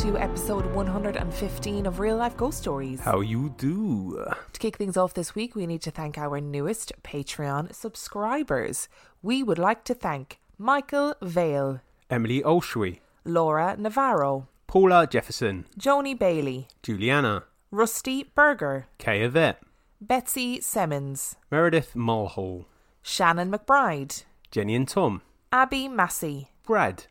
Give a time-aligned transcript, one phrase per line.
[0.00, 3.00] To episode 115 of Real Life Ghost Stories.
[3.00, 4.24] How you do?
[4.50, 8.88] To kick things off this week, we need to thank our newest Patreon subscribers.
[9.20, 16.66] We would like to thank Michael Vale, Emily Olshwy, Laura Navarro, Paula Jefferson, Joni Bailey,
[16.82, 19.62] Juliana, Rusty Berger, Kaya Vet,
[20.00, 22.64] Betsy Simmons, Meredith Mulhall,
[23.02, 25.20] Shannon McBride, Jenny and Tom,
[25.52, 27.04] Abby Massey, Brad,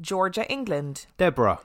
[0.00, 1.58] Georgia England, Deborah,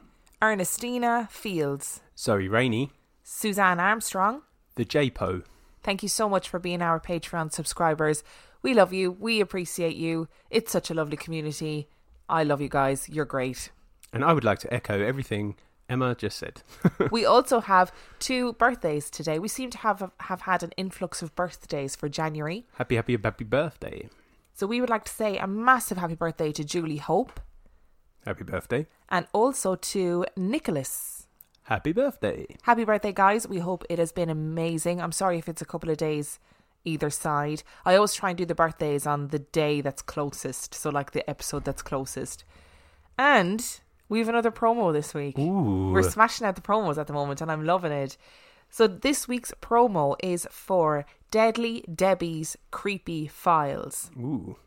[0.44, 4.42] Ernestina Fields, Zoe Rainey, Suzanne Armstrong.
[4.73, 5.44] The JPO.
[5.83, 8.23] Thank you so much for being our Patreon subscribers.
[8.64, 9.11] We love you.
[9.11, 10.28] We appreciate you.
[10.50, 11.89] It's such a lovely community.
[12.28, 13.08] I love you guys.
[13.08, 13.70] You're great.
[14.11, 16.64] And I would like to echo everything Emma just said.
[17.11, 19.38] we also have two birthdays today.
[19.38, 22.66] We seem to have have had an influx of birthdays for January.
[22.73, 24.09] happy, happy, happy birthday.
[24.55, 27.39] So we would like to say a massive happy birthday to Julie Hope
[28.26, 28.86] Happy birthday.
[29.12, 31.27] And also to Nicholas.
[31.64, 32.48] Happy birthday.
[32.64, 33.48] Happy birthday, guys.
[33.48, 34.99] We hope it has been amazing.
[35.02, 36.39] I'm sorry if it's a couple of days
[36.83, 37.61] either side.
[37.86, 40.73] I always try and do the birthdays on the day that's closest.
[40.73, 42.44] So, like the episode that's closest.
[43.17, 43.64] And
[44.10, 45.38] we have another promo this week.
[45.38, 45.92] Ooh.
[45.92, 48.17] We're smashing out the promos at the moment, and I'm loving it.
[48.70, 54.10] So, this week's promo is for Deadly Debbie's Creepy Files.
[54.17, 54.58] Ooh.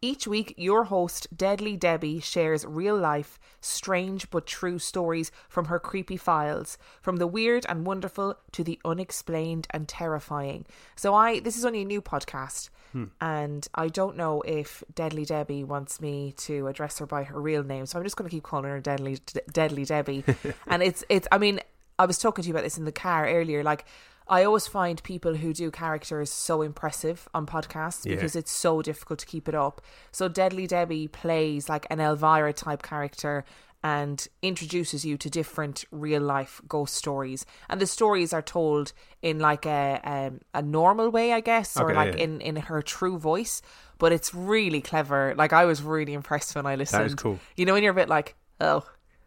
[0.00, 5.80] Each week, your host, Deadly Debbie, shares real life, strange but true stories from her
[5.80, 10.66] creepy files, from the weird and wonderful to the unexplained and terrifying.
[10.94, 13.06] So, I this is only a new podcast, hmm.
[13.20, 17.64] and I don't know if Deadly Debbie wants me to address her by her real
[17.64, 19.18] name, so I'm just going to keep calling her Deadly
[19.50, 20.24] Deadly Debbie.
[20.68, 21.58] and it's it's I mean,
[21.98, 23.84] I was talking to you about this in the car earlier, like.
[24.28, 28.14] I always find people who do characters so impressive on podcasts Yeah.
[28.16, 29.80] because it's so difficult to keep it up.
[30.12, 33.44] So Deadly Debbie plays like an Elvira type character
[33.82, 37.46] and introduces you to different real life ghost stories.
[37.70, 41.86] And the stories are told in like a um, a normal way, I guess, or
[41.90, 42.24] Okay, like yeah.
[42.24, 43.62] in in her true voice.
[43.98, 45.34] But it's really clever.
[45.36, 47.16] Like I was really impressed when I listened.
[47.18, 47.38] cool.
[47.56, 48.84] You know, when you're a bit like, oh,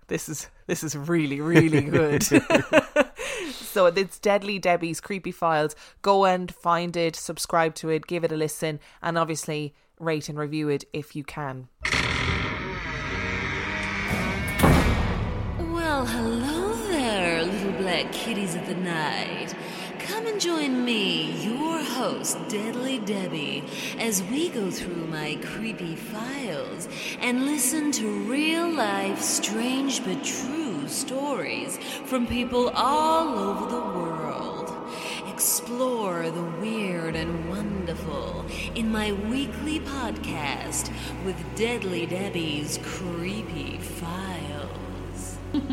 [0.07, 2.23] this is this is really really good.
[3.71, 5.77] So it's Deadly Debbie's Creepy Files.
[6.01, 10.37] Go and find it, subscribe to it, give it a listen, and obviously rate and
[10.37, 11.69] review it if you can.
[15.57, 19.55] Well, hello there, little black kitties of the night.
[19.99, 23.63] Come and join me, your host, Deadly Debbie,
[23.97, 26.89] as we go through my creepy files
[27.21, 34.73] and listen to real life, strange but true stories from people all over the world.
[35.27, 40.91] Explore the weird and wonderful in my weekly podcast
[41.25, 45.37] with Deadly Debbie's Creepy Files.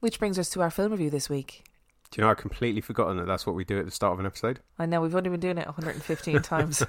[0.00, 1.64] Which brings us to our film review this week.
[2.10, 4.20] Do you know, I've completely forgotten that that's what we do at the start of
[4.20, 4.60] an episode.
[4.78, 6.82] I know we've only been doing it 115 times.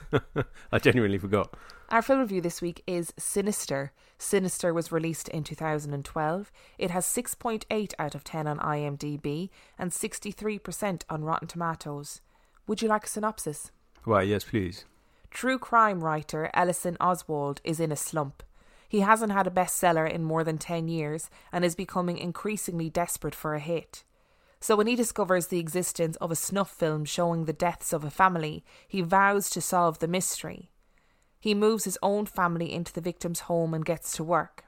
[0.72, 1.54] I genuinely forgot.
[1.90, 3.92] Our film review this week is Sinister.
[4.18, 6.52] Sinister was released in 2012.
[6.78, 12.22] It has 6.8 out of 10 on IMDb and 63% on Rotten Tomatoes.
[12.68, 13.72] Would you like a synopsis?
[14.04, 14.86] Why, yes, please.
[15.32, 18.44] True crime writer Ellison Oswalt is in a slump.
[18.90, 23.36] He hasn't had a bestseller in more than 10 years and is becoming increasingly desperate
[23.36, 24.04] for a hit.
[24.60, 28.10] So, when he discovers the existence of a snuff film showing the deaths of a
[28.10, 30.72] family, he vows to solve the mystery.
[31.40, 34.66] He moves his own family into the victim's home and gets to work.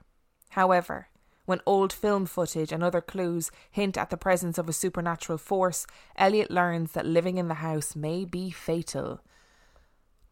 [0.50, 1.08] However,
[1.50, 5.84] When old film footage and other clues hint at the presence of a supernatural force,
[6.14, 9.20] Elliot learns that living in the house may be fatal.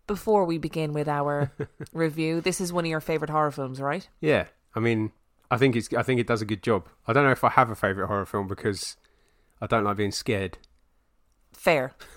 [0.07, 1.51] Before we begin with our
[1.93, 4.09] review, this is one of your favourite horror films, right?
[4.21, 4.47] Yeah,
[4.77, 5.11] I mean,
[5.51, 6.89] I think it's I think it does a good job.
[7.09, 8.97] I don't know if I have a favorite horror film because
[9.61, 10.59] I don't like being scared.
[11.53, 11.93] Fair.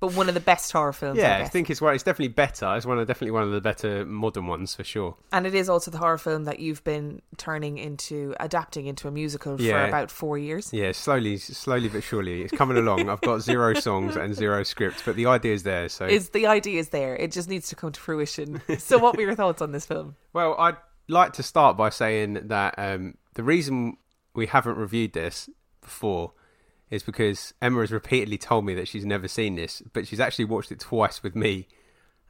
[0.00, 1.18] but one of the best horror films.
[1.18, 1.80] Yeah, I, I, think it's.
[1.80, 2.76] It's definitely better.
[2.76, 5.16] It's one of definitely one of the better modern ones for sure.
[5.32, 9.10] and it is also the horror film that you've been turning into adapting into a
[9.10, 10.72] musical for about four years.
[10.72, 13.08] Yeah, slowly, slowly but surely, it's coming along.
[13.08, 15.88] I've got zero songs and zero scripts, but the idea is there.
[15.88, 17.16] So, Is the idea is there?
[17.16, 18.60] It just needs to come to fruition.
[18.78, 20.16] so, what were your thoughts on this film?
[20.34, 20.76] well, I'd
[21.08, 23.96] like to start by saying that um, the reason
[24.34, 25.48] we haven't reviewed this
[25.86, 26.32] before
[26.90, 30.44] is because Emma has repeatedly told me that she's never seen this, but she's actually
[30.44, 31.66] watched it twice with me,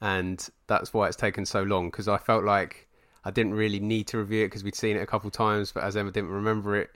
[0.00, 1.91] and that's why it's taken so long.
[1.91, 2.88] Because I felt like
[3.25, 5.85] I didn't really need to review it because we'd seen it a couple times, but
[5.85, 6.91] as Emma didn't remember it,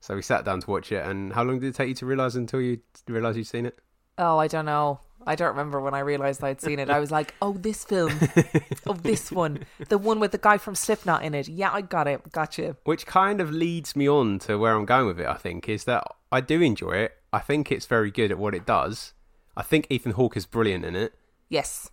[0.00, 1.06] so we sat down to watch it.
[1.06, 3.78] And how long did it take you to realise until you realised you'd seen it?
[4.18, 5.00] Oh, I don't know.
[5.26, 6.90] I don't remember when I realized I'd seen it.
[6.90, 8.12] I was like, "Oh, this film,
[8.86, 12.06] oh, this one, the one with the guy from Slipknot in it." Yeah, I got
[12.06, 12.32] it.
[12.32, 12.76] Gotcha.
[12.84, 15.84] Which kind of leads me on to where I'm going with it, I think, is
[15.84, 17.12] that I do enjoy it.
[17.32, 19.12] I think it's very good at what it does.
[19.56, 21.14] I think Ethan Hawke is brilliant in it.
[21.48, 21.90] Yes.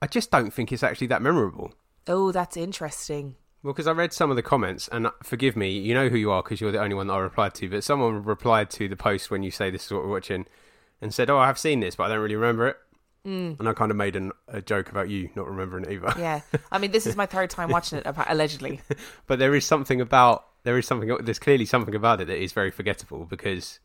[0.00, 1.74] I just don't think it's actually that memorable.
[2.06, 3.36] Oh, that's interesting.
[3.62, 6.16] Well, because I read some of the comments, and uh, forgive me, you know who
[6.16, 8.88] you are because you're the only one that I replied to, but someone replied to
[8.88, 10.46] the post when you say this is what we're watching
[11.02, 12.76] and said, Oh, I have seen this, but I don't really remember it.
[13.26, 13.58] Mm.
[13.58, 16.14] And I kind of made an, a joke about you not remembering it either.
[16.18, 16.40] Yeah.
[16.72, 18.80] I mean, this is my third time watching it, allegedly.
[19.26, 22.52] but there is something about, there is something, there's clearly something about it that is
[22.52, 23.78] very forgettable because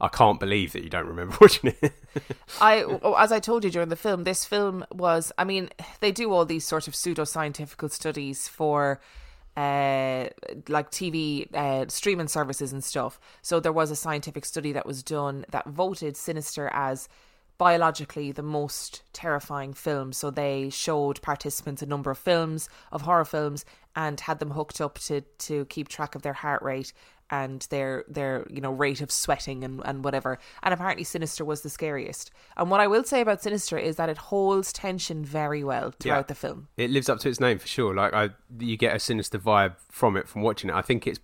[0.00, 1.92] I can't believe that you don't remember watching it.
[2.60, 2.84] I,
[3.18, 5.32] as I told you during the film, this film was.
[5.36, 9.00] I mean, they do all these sort of pseudo scientific studies for.
[9.58, 10.28] Uh,
[10.68, 13.18] like TV uh, streaming services and stuff.
[13.42, 17.08] So there was a scientific study that was done that voted Sinister as
[17.58, 20.12] biologically the most terrifying film.
[20.12, 23.64] So they showed participants a number of films of horror films
[23.96, 26.92] and had them hooked up to to keep track of their heart rate
[27.30, 31.60] and their their you know rate of sweating and, and whatever and apparently sinister was
[31.62, 35.62] the scariest and what i will say about sinister is that it holds tension very
[35.62, 36.22] well throughout Yeah.
[36.22, 37.94] the film it lives up to its name for sure.
[37.94, 40.76] Like I, you get a sinister vibe from it from watching it.
[40.76, 41.20] I think it's,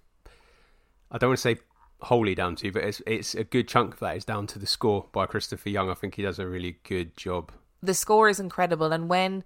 [1.10, 1.56] I don't want to say
[2.02, 4.66] wholly down to, but it's it's a good chunk of that is down to the
[4.66, 5.88] score by Christopher Young.
[5.88, 7.50] I think he does a really good job.
[7.82, 9.44] the score is incredible and when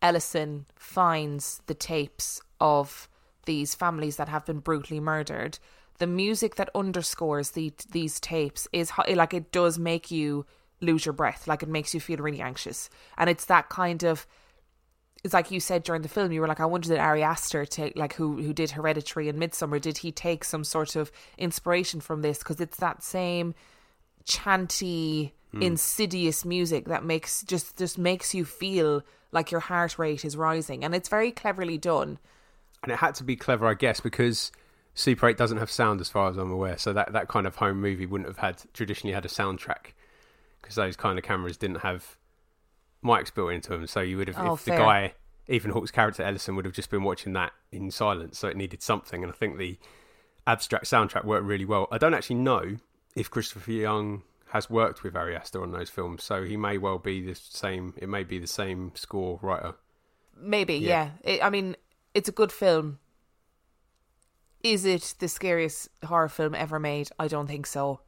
[0.00, 3.08] ellison finds the tapes of
[3.44, 5.58] these families that have been brutally murdered
[5.98, 10.44] the music that underscores the, these tapes is like it does make you
[10.80, 14.26] lose your breath like it makes you feel really anxious and it's that kind of
[15.24, 17.64] it's like you said during the film, you were like, I wonder did Ari Aster
[17.64, 22.00] take like who who did Hereditary and Midsommar, did he take some sort of inspiration
[22.00, 22.38] from this?
[22.38, 23.54] Because it's that same
[24.24, 25.62] chanty, hmm.
[25.62, 30.84] insidious music that makes just just makes you feel like your heart rate is rising,
[30.84, 32.18] and it's very cleverly done.
[32.82, 34.50] And it had to be clever, I guess, because
[34.94, 36.76] Super 8 doesn't have sound as far as I'm aware.
[36.78, 39.92] So that, that kind of home movie wouldn't have had traditionally had a soundtrack
[40.60, 42.16] because those kind of cameras didn't have
[43.04, 43.86] mics built into them.
[43.86, 44.76] So you would have, Oh, if fair.
[44.76, 45.14] the guy,
[45.48, 48.38] Ethan Hawke's character Ellison, would have just been watching that in silence.
[48.38, 49.22] So it needed something.
[49.22, 49.78] And I think the
[50.46, 51.86] abstract soundtrack worked really well.
[51.92, 52.76] I don't actually know
[53.14, 56.22] if Christopher Young has worked with Ari Aster on those films.
[56.24, 59.74] So he may well be the same, it may be the same score writer.
[60.36, 61.10] Maybe, yeah.
[61.24, 61.32] Yeah.
[61.34, 61.76] It, I mean,
[62.14, 62.98] it's a good film.
[64.62, 67.08] Is it the scariest horror film ever made?
[67.18, 68.00] I don't think so.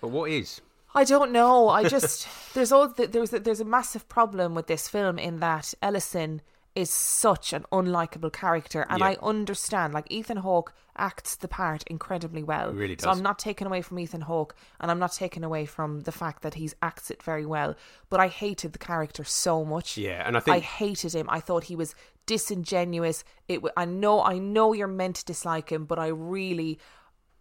[0.00, 0.60] But what is?
[0.94, 1.68] I don't know.
[1.68, 5.74] I just there's all there's a, there's a massive problem with this film in that
[5.82, 6.42] Ellison
[6.74, 9.06] is such an unlikable character, and Yeah.
[9.06, 9.94] I understand.
[9.94, 12.72] Like Ethan Hawke acts the part incredibly well.
[12.72, 13.10] He really So.
[13.10, 16.42] I'm not taken away from Ethan Hawke, and I'm not taken away from the fact
[16.42, 17.76] that he's acts it very well.
[18.10, 19.96] But I hated the character so much.
[19.96, 21.26] Yeah, and I think I hated him.
[21.30, 21.94] I thought he was
[22.26, 23.24] disingenuous.
[23.48, 23.60] It.
[23.76, 24.22] I know.
[24.22, 26.78] I know you're meant to dislike him, but I really,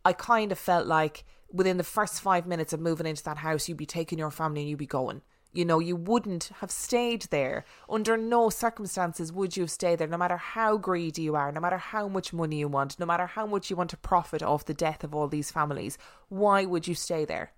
[0.05, 3.69] I kind of felt like within the first five minutes of moving into that house,
[3.69, 5.21] you'd be taking your family and you'd be going.
[5.55, 7.63] You know, you wouldn't have stayed there.
[7.87, 11.61] Under no circumstances would you have stayed there, no matter how greedy you are, no
[11.61, 14.65] matter how much money you want, no matter how much you want to profit off
[14.65, 15.99] the death of all these families.
[16.29, 17.51] Why would you stay there?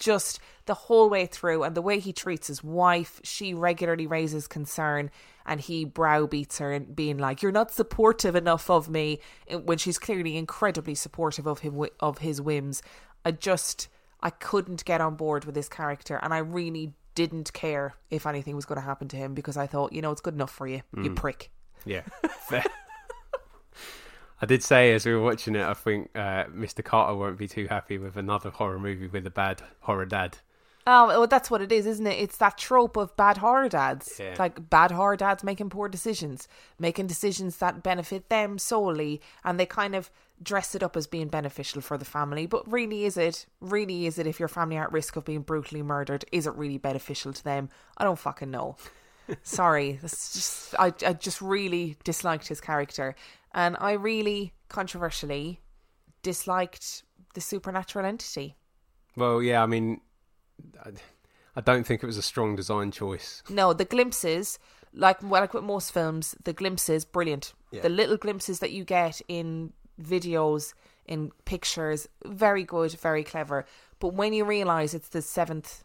[0.00, 4.46] Just the whole way through and the way he treats his wife she regularly raises
[4.46, 5.10] concern
[5.44, 9.78] and he browbeats her and being like you're not supportive enough of me eh, when
[9.78, 12.82] she's clearly incredibly supportive of him of his whims.
[13.24, 13.88] I just
[14.22, 18.54] i couldn't get on board with this character and i really didn't care if anything
[18.54, 20.66] was going to happen to him because i thought you know it's good enough for
[20.66, 21.50] you you prick.
[21.84, 22.02] Yeah,
[22.48, 22.64] fair.
[24.42, 26.82] I did say as we were watching it, I think uh, Mr.
[26.82, 30.38] Carter won't be too happy with another horror movie with a bad horror dad.
[30.86, 32.18] Oh, well, that's what it is, isn't it?
[32.18, 34.16] It's that trope of bad horror dads.
[34.18, 34.36] Yeah.
[34.38, 39.66] Like bad horror dads making poor decisions, making decisions that benefit them solely, and they
[39.66, 40.10] kind of
[40.42, 42.46] dress it up as being beneficial for the family.
[42.46, 43.44] But really, is it?
[43.60, 44.26] Really, is it?
[44.26, 47.44] If your family are at risk of being brutally murdered, is it really beneficial to
[47.44, 47.68] them?
[47.98, 48.76] I don't fucking know.
[49.42, 53.14] Sorry, that's just I, I just really disliked his character,
[53.54, 55.60] and I really controversially
[56.22, 57.02] disliked
[57.34, 58.56] the supernatural entity.
[59.16, 60.00] Well, yeah, I mean,
[61.56, 63.42] I, don't think it was a strong design choice.
[63.48, 64.58] No, the glimpses,
[64.92, 67.52] like well, like with most films, the glimpses brilliant.
[67.70, 67.82] Yeah.
[67.82, 70.74] The little glimpses that you get in videos,
[71.06, 73.66] in pictures, very good, very clever.
[73.98, 75.84] But when you realize it's the seventh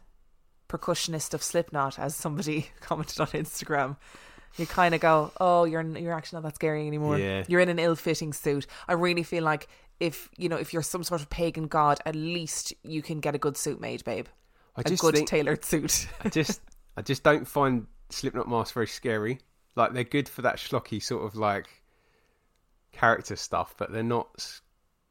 [0.68, 3.96] percussionist of Slipknot, as somebody commented on Instagram,
[4.56, 7.18] you kind of go, "Oh, you're you're actually not that scary anymore.
[7.18, 7.44] Yeah.
[7.48, 9.68] You're in an ill-fitting suit." I really feel like
[10.00, 13.34] if you know if you're some sort of pagan god, at least you can get
[13.34, 14.26] a good suit made, babe.
[14.76, 16.06] I a good think- tailored suit.
[16.24, 16.60] I just,
[16.96, 19.38] I just don't find Slipknot masks very scary.
[19.74, 21.82] Like they're good for that schlocky sort of like
[22.92, 24.28] character stuff, but they're not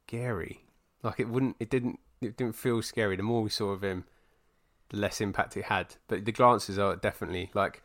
[0.08, 0.64] scary.
[1.04, 3.16] Like it wouldn't, it didn't, it didn't feel scary.
[3.16, 4.06] The more we saw of him,
[4.90, 5.96] the less impact it had.
[6.08, 7.84] But the glances are definitely like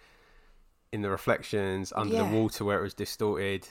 [0.92, 2.28] in the reflections under Yeah.
[2.28, 3.68] the water where it was distorted.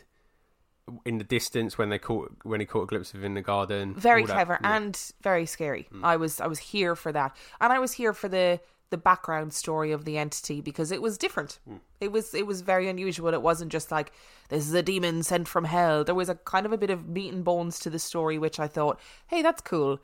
[1.05, 3.93] In the distance when they caught when he caught a glimpse of in the garden,
[3.93, 4.75] very that- clever yeah.
[4.75, 5.88] and very scary.
[5.93, 6.03] Mm.
[6.03, 8.59] I was I was here for that, and I was here for the
[8.89, 11.59] the background story of the entity because it was different.
[11.69, 11.79] Mm.
[12.01, 13.31] It was it was very unusual.
[13.35, 14.11] It wasn't just like
[14.47, 16.03] this is a demon sent from hell.
[16.03, 18.59] There was a kind of a bit of meat and bones to the story, which
[18.59, 19.99] I thought, hey, that's cool.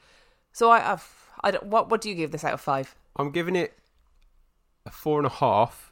[0.52, 2.94] So I, I've, I don't, what what do you give this out of five?
[3.16, 3.76] I'm giving it
[4.86, 5.85] a four and a half.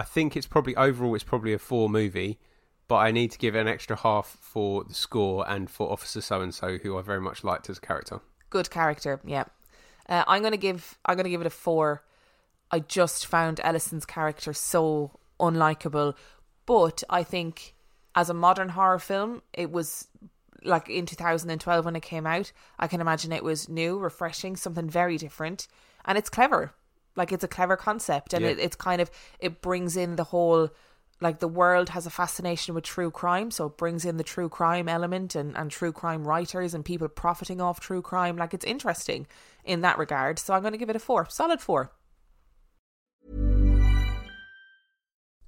[0.00, 2.38] I think it's probably overall it's probably a four movie,
[2.88, 6.22] but I need to give it an extra half for the score and for Officer
[6.22, 8.20] So and So, who I very much liked as a character.
[8.48, 9.44] Good character, yeah.
[10.08, 12.02] Uh, I'm gonna give I'm gonna give it a four.
[12.70, 16.14] I just found Ellison's character so unlikable,
[16.64, 17.74] but I think
[18.14, 20.08] as a modern horror film, it was
[20.64, 22.52] like in 2012 when it came out.
[22.78, 25.68] I can imagine it was new, refreshing, something very different,
[26.06, 26.72] and it's clever.
[27.16, 28.50] Like it's a clever concept, and Yeah.
[28.52, 30.70] it, it's kind of it brings in the whole
[31.20, 34.48] like the world has a fascination with true crime, so it brings in the true
[34.48, 38.36] crime element and, and true crime writers and people profiting off true crime.
[38.36, 39.26] Like it's interesting
[39.64, 40.38] in that regard.
[40.38, 41.92] So I'm going to give it a four, solid four.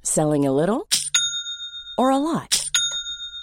[0.02, 0.88] Selling a little
[1.96, 2.61] or a lot?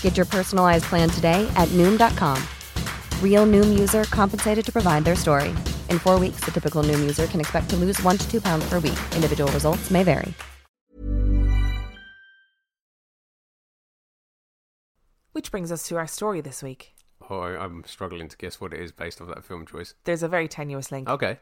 [0.00, 2.42] Get your personalized plan today at Noom.com.
[3.22, 5.50] Real Noom user compensated to provide their story.
[5.90, 8.66] In four weeks, the typical Noom user can expect to lose one to two pounds
[8.70, 8.98] per week.
[9.14, 10.32] Individual results may vary.
[15.32, 16.94] Which brings us to our story this week.
[17.28, 19.94] Oh, I- I'm struggling to guess what it is based off that film choice.
[20.04, 21.08] There's a very tenuous link.
[21.08, 21.38] Okay,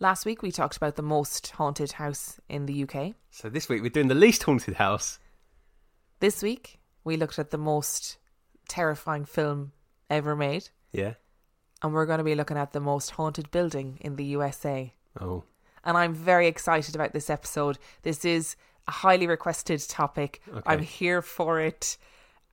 [0.00, 3.14] Last week we talked about the most haunted house in the UK.
[3.30, 5.18] so this week we're doing the least haunted house.
[6.20, 8.18] This week we looked at the most
[8.68, 9.72] terrifying film
[10.10, 10.68] ever made.
[10.92, 11.14] Yeah.
[11.82, 14.94] And we're going to be looking at the most haunted building in the USA.
[15.20, 15.44] Oh,
[15.84, 17.78] and I'm very excited about this episode.
[18.02, 20.42] This is a highly requested topic.
[20.48, 20.60] Okay.
[20.66, 21.96] I'm here for it.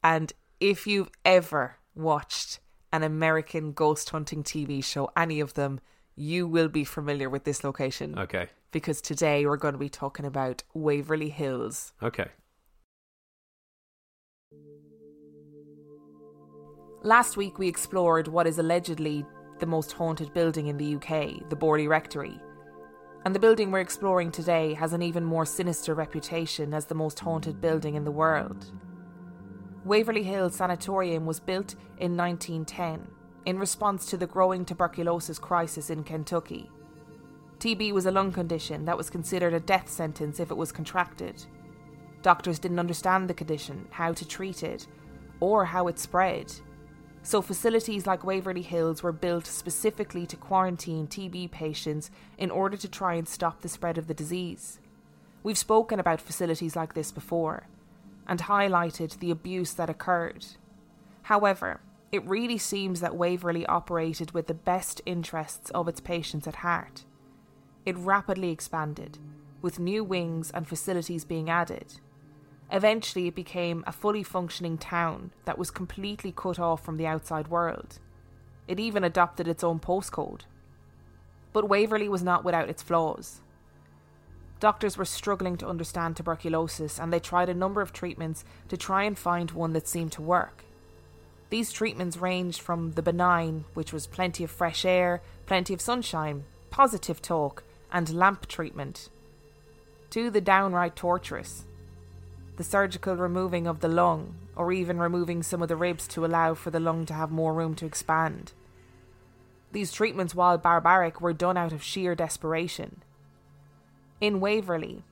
[0.03, 2.59] And if you've ever watched
[2.93, 5.79] an American ghost hunting TV show, any of them,
[6.15, 8.17] you will be familiar with this location.
[8.17, 11.93] okay, Because today we're going to be talking about Waverly Hills.
[12.01, 12.27] okay.
[17.05, 19.27] Last week we explored what is allegedly
[19.59, 22.41] the most haunted building in the UK, the Borley Rectory.
[23.24, 27.19] And the building we're exploring today has an even more sinister reputation as the most
[27.19, 28.71] haunted building in the world.
[29.83, 33.07] Waverly Hill Sanatorium was built in 1910
[33.45, 36.71] in response to the growing tuberculosis crisis in Kentucky.
[37.59, 41.45] TB was a lung condition that was considered a death sentence if it was contracted.
[42.24, 44.88] Doctors didn't understand the condition, how to treat it,
[45.39, 46.51] or how it spread.
[47.25, 52.88] So, facilities like Waverly Hills were built specifically to quarantine TB patients in order to
[52.88, 54.79] try and stop the spread of the disease.
[55.41, 57.67] We've spoken about facilities like this before
[58.27, 60.46] and highlighted the abuse that occurred.
[61.24, 66.58] However, it really seems that Waverly operated with the best interests of its patients at
[66.58, 67.05] heart.
[67.88, 69.17] It rapidly expanded,
[69.63, 71.96] with new wings and facilities being added.
[72.72, 77.48] Eventually, it became a fully functioning town that was completely cut off from the outside
[77.48, 78.00] world.
[78.67, 80.41] It even adopted its own postcode.
[81.53, 83.41] But Waverly was not without its flaws.
[84.60, 89.03] Doctors were struggling to understand tuberculosis and they tried a number of treatments to try
[89.03, 90.63] and find one that seemed to work.
[91.50, 96.45] These treatments ranged from the benign, which was plenty of fresh air, plenty of sunshine,
[96.72, 99.10] positive talk, and lamp treatment,
[100.10, 101.65] to the downright torturous,
[102.57, 106.53] the surgical removing of the lung, or even removing some of the ribs to allow
[106.53, 108.53] for the lung to have more room to expand.
[109.71, 113.01] These treatments, while barbaric, were done out of sheer desperation.
[114.21, 115.03] In Waverly,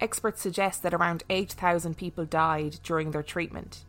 [0.00, 3.84] experts suggest that around 8,000 people died during their treatment.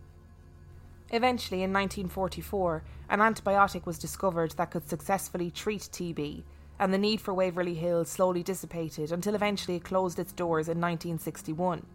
[1.12, 6.42] Eventually, in 1944, an antibiotic was discovered that could successfully treat TB,
[6.80, 10.82] and the need for Waverly Hills slowly dissipated until eventually it closed its doors in
[10.82, 11.86] 1961.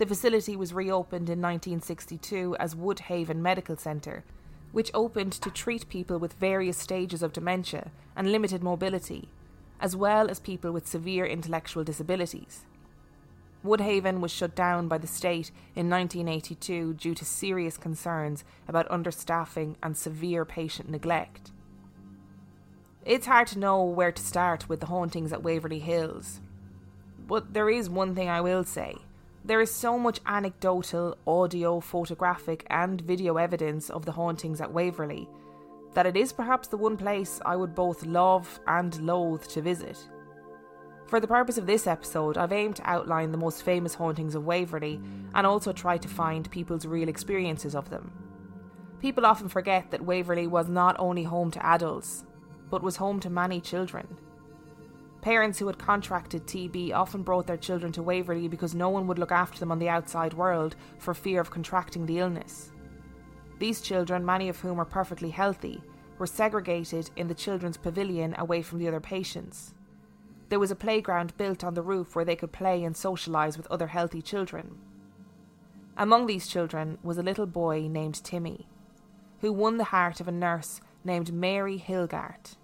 [0.00, 4.24] The facility was reopened in 1962 as Woodhaven Medical Centre,
[4.72, 9.28] which opened to treat people with various stages of dementia and limited mobility,
[9.78, 12.64] as well as people with severe intellectual disabilities.
[13.62, 19.74] Woodhaven was shut down by the state in 1982 due to serious concerns about understaffing
[19.82, 21.50] and severe patient neglect.
[23.04, 26.40] It's hard to know where to start with the hauntings at Waverly Hills,
[27.18, 28.96] but there is one thing I will say.
[29.44, 35.28] There is so much anecdotal, audio, photographic, and video evidence of the hauntings at Waverly
[35.94, 39.98] that it is perhaps the one place I would both love and loathe to visit.
[41.06, 44.44] For the purpose of this episode, I've aimed to outline the most famous hauntings of
[44.44, 45.00] Waverly
[45.34, 48.12] and also try to find people's real experiences of them.
[49.00, 52.24] People often forget that Waverly was not only home to adults,
[52.70, 54.06] but was home to many children.
[55.20, 59.18] Parents who had contracted TB often brought their children to Waverly because no one would
[59.18, 62.72] look after them on the outside world for fear of contracting the illness.
[63.58, 65.82] These children, many of whom were perfectly healthy,
[66.18, 69.74] were segregated in the children's pavilion away from the other patients.
[70.48, 73.70] There was a playground built on the roof where they could play and socialise with
[73.70, 74.78] other healthy children.
[75.98, 78.66] Among these children was a little boy named Timmy,
[79.40, 82.56] who won the heart of a nurse named Mary Hilgart.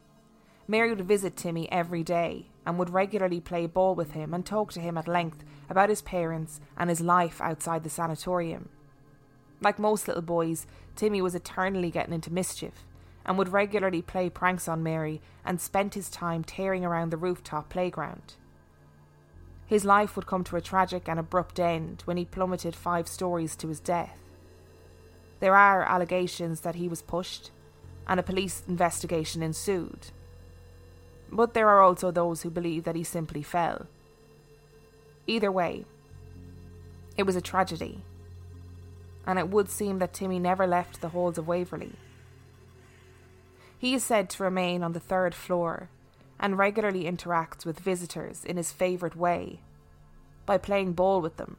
[0.68, 4.72] Mary would visit Timmy every day and would regularly play ball with him and talk
[4.72, 8.68] to him at length about his parents and his life outside the sanatorium.
[9.60, 12.84] Like most little boys, Timmy was eternally getting into mischief
[13.24, 17.68] and would regularly play pranks on Mary and spent his time tearing around the rooftop
[17.68, 18.34] playground.
[19.66, 23.56] His life would come to a tragic and abrupt end when he plummeted five stories
[23.56, 24.18] to his death.
[25.40, 27.50] There are allegations that he was pushed,
[28.06, 30.08] and a police investigation ensued,
[31.30, 33.86] but there are also those who believe that he simply fell.
[35.26, 35.84] Either way,
[37.16, 38.02] it was a tragedy,
[39.26, 41.92] and it would seem that Timmy never left the halls of Waverly.
[43.78, 45.90] He is said to remain on the third floor
[46.38, 49.60] and regularly interacts with visitors in his favourite way
[50.44, 51.56] by playing ball with them.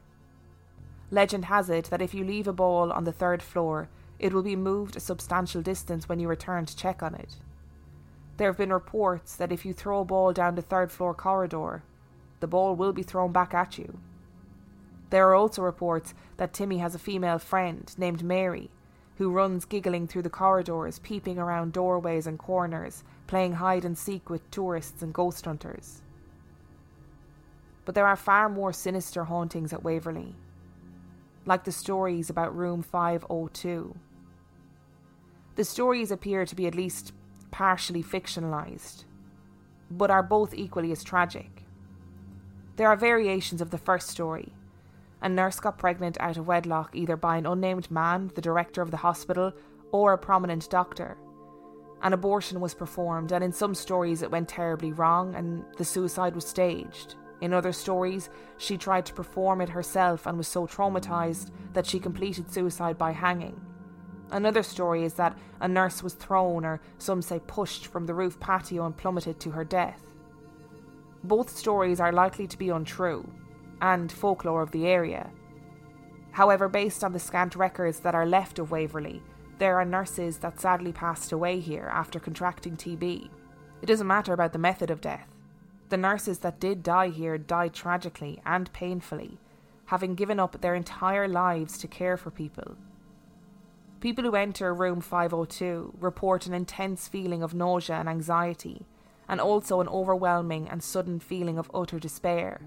[1.10, 4.42] Legend has it that if you leave a ball on the third floor, it will
[4.42, 7.36] be moved a substantial distance when you return to check on it.
[8.38, 11.82] There have been reports that if you throw a ball down the third floor corridor,
[12.38, 13.98] the ball will be thrown back at you.
[15.10, 18.70] There are also reports that Timmy has a female friend named Mary
[19.16, 24.30] who runs giggling through the corridors, peeping around doorways and corners, playing hide and seek
[24.30, 26.02] with tourists and ghost hunters.
[27.84, 30.36] But there are far more sinister hauntings at Waverly,
[31.44, 33.96] like the stories about room 502.
[35.56, 37.12] The stories appear to be at least
[37.50, 39.04] partially fictionalised,
[39.90, 41.64] but are both equally as tragic.
[42.76, 44.52] There are variations of the first story.
[45.20, 48.90] A nurse got pregnant out of wedlock either by an unnamed man, the director of
[48.90, 49.52] the hospital,
[49.90, 51.16] or a prominent doctor.
[52.02, 56.34] An abortion was performed, and in some stories it went terribly wrong and the suicide
[56.34, 57.16] was staged.
[57.40, 62.00] In other stories, she tried to perform it herself and was so traumatized that she
[62.00, 63.60] completed suicide by hanging.
[64.30, 68.38] Another story is that a nurse was thrown, or some say pushed, from the roof
[68.38, 70.02] patio and plummeted to her death.
[71.24, 73.28] Both stories are likely to be untrue,
[73.80, 75.30] and folklore of the area.
[76.32, 79.22] However, based on the scant records that are left of Waverly,
[79.58, 83.28] there are nurses that sadly passed away here after contracting TB.
[83.82, 85.26] It doesn't matter about the method of death.
[85.88, 89.38] The nurses that did die here died tragically and painfully,
[89.86, 92.76] having given up their entire lives to care for people.
[94.00, 98.86] People who enter room 502 report an intense feeling of nausea and anxiety,
[99.28, 102.60] and also an overwhelming and sudden feeling of utter despair.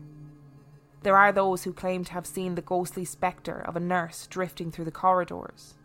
[1.04, 4.72] There are those who claim to have seen the ghostly spectre of a nurse drifting
[4.72, 5.76] through the corridors.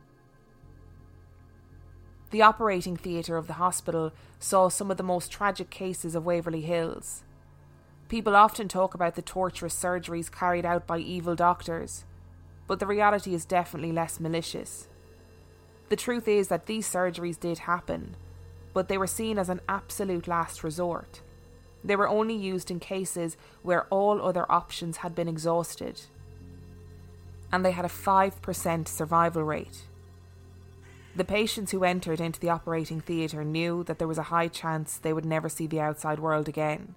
[2.31, 6.63] The operating theatre of the hospital saw some of the most tragic cases of Waverly
[6.63, 7.23] Hills.
[8.09, 12.05] People often talk about the torturous surgeries carried out by evil doctors,
[12.67, 14.89] but the reality is definitely less malicious.
[15.89, 18.17] The truth is that these surgeries did happen,
[18.75, 21.21] but they were seen as an absolute last resort.
[21.85, 26.03] They were only used in cases where all other options had been exhausted.
[27.53, 29.83] And they had a 5% survival rate.
[31.15, 34.99] The patients who entered into the operating theatre knew that there was a high chance
[34.99, 36.97] they would never see the outside world again.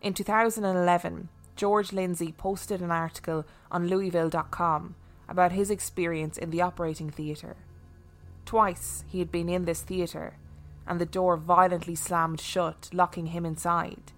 [0.00, 4.96] In 2011, George Lindsey posted an article on Louisville.com
[5.28, 7.56] about his experience in the operating theatre.
[8.44, 10.36] Twice he had been in this theatre,
[10.86, 14.12] and the door violently slammed shut, locking him inside.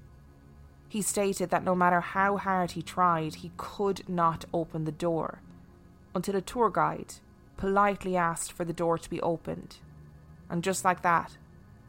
[0.89, 5.41] He stated that no matter how hard he tried, he could not open the door,
[6.15, 7.15] until a tour guide
[7.57, 9.77] politely asked for the door to be opened.
[10.49, 11.37] And just like that,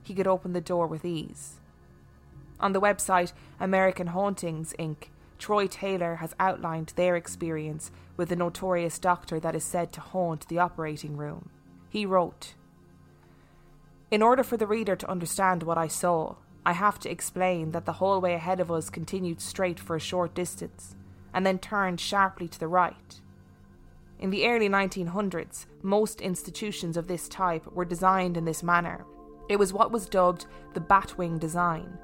[0.03, 1.59] he could open the door with ease.
[2.59, 8.97] On the website American Hauntings Inc., Troy Taylor has outlined their experience with the notorious
[8.97, 11.49] doctor that is said to haunt the operating room.
[11.89, 12.53] He wrote
[14.11, 17.85] In order for the reader to understand what I saw, I have to explain that
[17.85, 20.95] the hallway ahead of us continued straight for a short distance,
[21.33, 23.21] and then turned sharply to the right.
[24.19, 29.05] In the early 1900s, most institutions of this type were designed in this manner.
[29.47, 31.97] It was what was dubbed the batwing design,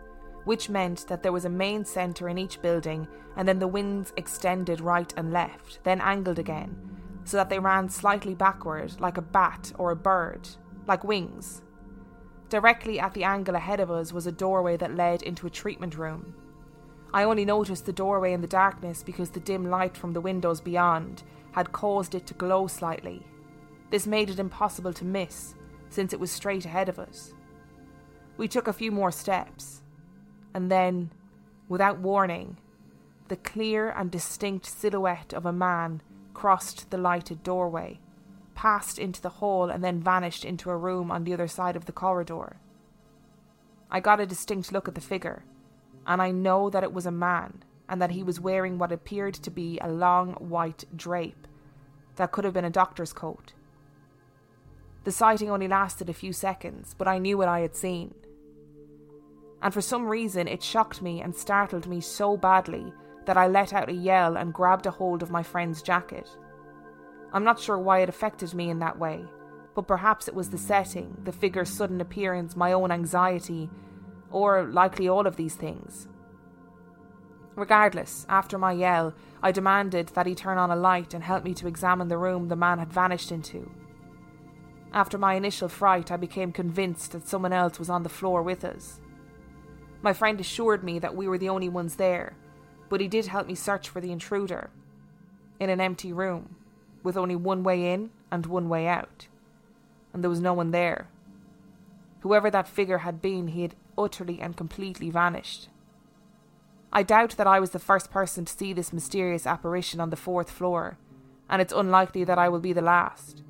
[0.46, 4.14] which meant that there was a main centre in each building and then the wings
[4.16, 6.76] extended right and left, then angled again,
[7.24, 10.48] so that they ran slightly backward like a bat or a bird,
[10.88, 11.62] like wings.
[12.50, 15.98] Directly at the angle ahead of us was a doorway that led into a treatment
[15.98, 16.36] room.
[17.14, 20.62] I only noticed the doorway in the darkness because the dim light from the windows
[20.62, 23.26] beyond had caused it to glow slightly.
[23.92, 25.56] This made it impossible to miss,
[25.90, 27.34] since it was straight ahead of us.
[28.38, 29.84] We took a few more steps,
[30.56, 31.12] and then,
[31.70, 32.58] without warning,
[33.28, 36.02] the clear and distinct silhouette of a man
[36.34, 38.00] crossed the lighted doorway,
[38.56, 41.86] passed into the hall, and then vanished into a room on the other side of
[41.86, 42.58] the corridor.
[43.90, 45.44] I got a distinct look at the figure,
[46.08, 49.36] and I know that it was a man, and that he was wearing what appeared
[49.36, 51.48] to be a long white drape
[52.16, 53.54] that could have been a doctor's coat.
[55.04, 58.14] The sighting only lasted a few seconds, but I knew what I had seen.
[59.62, 62.94] And for some reason, it shocked me and startled me so badly
[63.26, 66.30] that I let out a yell and grabbed a hold of my friend's jacket.
[67.32, 69.26] I'm not sure why it affected me in that way,
[69.76, 73.70] but perhaps it was the setting, the figure's sudden appearance, my own anxiety,
[74.30, 76.08] or likely all of these things.
[77.56, 81.54] Regardless, after my yell, I demanded that he turn on a light and help me
[81.56, 83.72] to examine the room the man had vanished into.
[84.92, 88.64] After my initial fright, I became convinced that someone else was on the floor with
[88.64, 89.00] us.
[90.02, 92.36] My friend assured me that we were the only ones there,
[92.94, 94.70] but he did help me search for the intruder
[95.60, 96.58] in an empty room
[97.02, 99.26] with only one way in and one way out,
[100.14, 101.08] and there was no one there.
[102.20, 105.70] Whoever that figure had been, he had utterly and completely vanished.
[106.92, 110.16] I doubt that I was the first person to see this mysterious apparition on the
[110.16, 111.00] fourth floor,
[111.50, 113.42] and it's unlikely that I will be the last.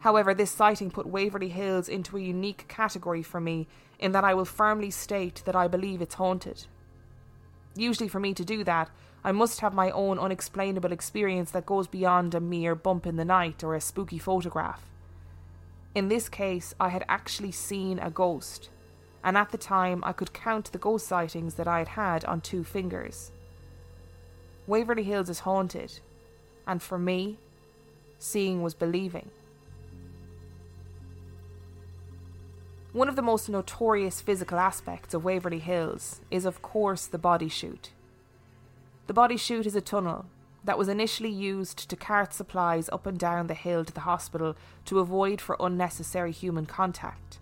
[0.00, 3.68] However, this sighting put Waverly Hills into a unique category for me
[4.00, 6.66] in that I will firmly state that I believe it's haunted.
[7.76, 8.90] Usually, for me to do that,
[9.24, 13.24] I must have my own unexplainable experience that goes beyond a mere bump in the
[13.24, 14.82] night or a spooky photograph.
[15.94, 18.68] In this case, I had actually seen a ghost,
[19.22, 22.40] and at the time I could count the ghost sightings that I had had on
[22.40, 23.32] two fingers.
[24.66, 26.00] Waverly Hills is haunted,
[26.66, 27.38] and for me,
[28.18, 29.30] seeing was believing.
[32.94, 37.48] One of the most notorious physical aspects of Waverly Hills is, of course, the body
[37.48, 37.90] chute.
[39.08, 40.26] The body chute is a tunnel,
[40.62, 44.54] that was initially used to cart supplies up and down the hill to the hospital
[44.84, 47.40] to avoid for unnecessary human contact.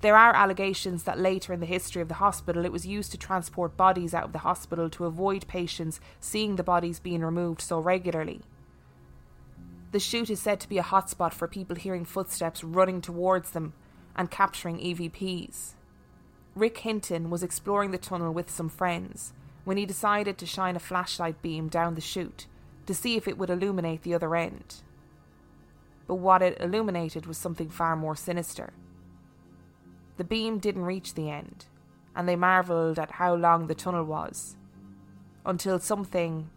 [0.00, 3.18] There are allegations that later in the history of the hospital it was used to
[3.18, 7.78] transport bodies out of the hospital to avoid patients seeing the bodies being removed so
[7.78, 8.40] regularly.
[9.92, 13.74] The chute is said to be a hotspot for people hearing footsteps running towards them
[14.16, 15.74] and capturing EVPs.
[16.54, 19.32] Rick Hinton was exploring the tunnel with some friends
[19.64, 22.46] when he decided to shine a flashlight beam down the chute
[22.86, 24.82] to see if it would illuminate the other end.
[26.06, 28.72] But what it illuminated was something far more sinister.
[30.16, 31.66] The beam didn't reach the end,
[32.14, 34.56] and they marvelled at how long the tunnel was,
[35.44, 36.50] until something,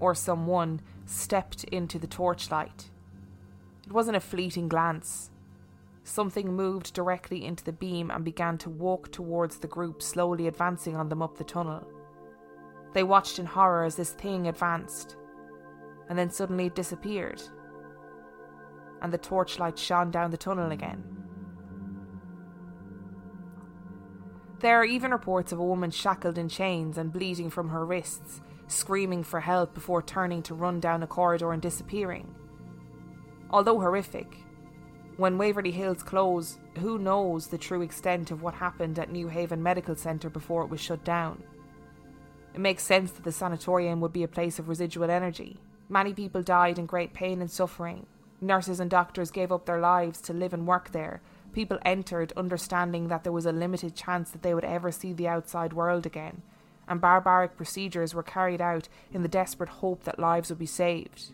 [0.00, 2.90] or someone, stepped into the torchlight.
[3.86, 5.30] It wasn't a fleeting glance.
[6.06, 10.94] Something moved directly into the beam and began to walk towards the group, slowly advancing
[10.94, 11.84] on them up the tunnel.
[12.92, 15.16] They watched in horror as this thing advanced,
[16.08, 17.42] and then suddenly it disappeared,
[19.02, 21.02] and the torchlight shone down the tunnel again.
[24.60, 28.42] There are even reports of a woman shackled in chains and bleeding from her wrists,
[28.68, 32.32] screaming for help before turning to run down a corridor and disappearing.
[33.50, 34.45] Although horrific,
[35.16, 39.62] when Waverly Hills closed, who knows the true extent of what happened at New Haven
[39.62, 41.42] Medical Centre before it was shut down?
[42.54, 45.58] It makes sense that the sanatorium would be a place of residual energy.
[45.88, 48.06] Many people died in great pain and suffering.
[48.40, 51.22] Nurses and doctors gave up their lives to live and work there.
[51.54, 55.28] People entered understanding that there was a limited chance that they would ever see the
[55.28, 56.42] outside world again,
[56.86, 61.32] and barbaric procedures were carried out in the desperate hope that lives would be saved.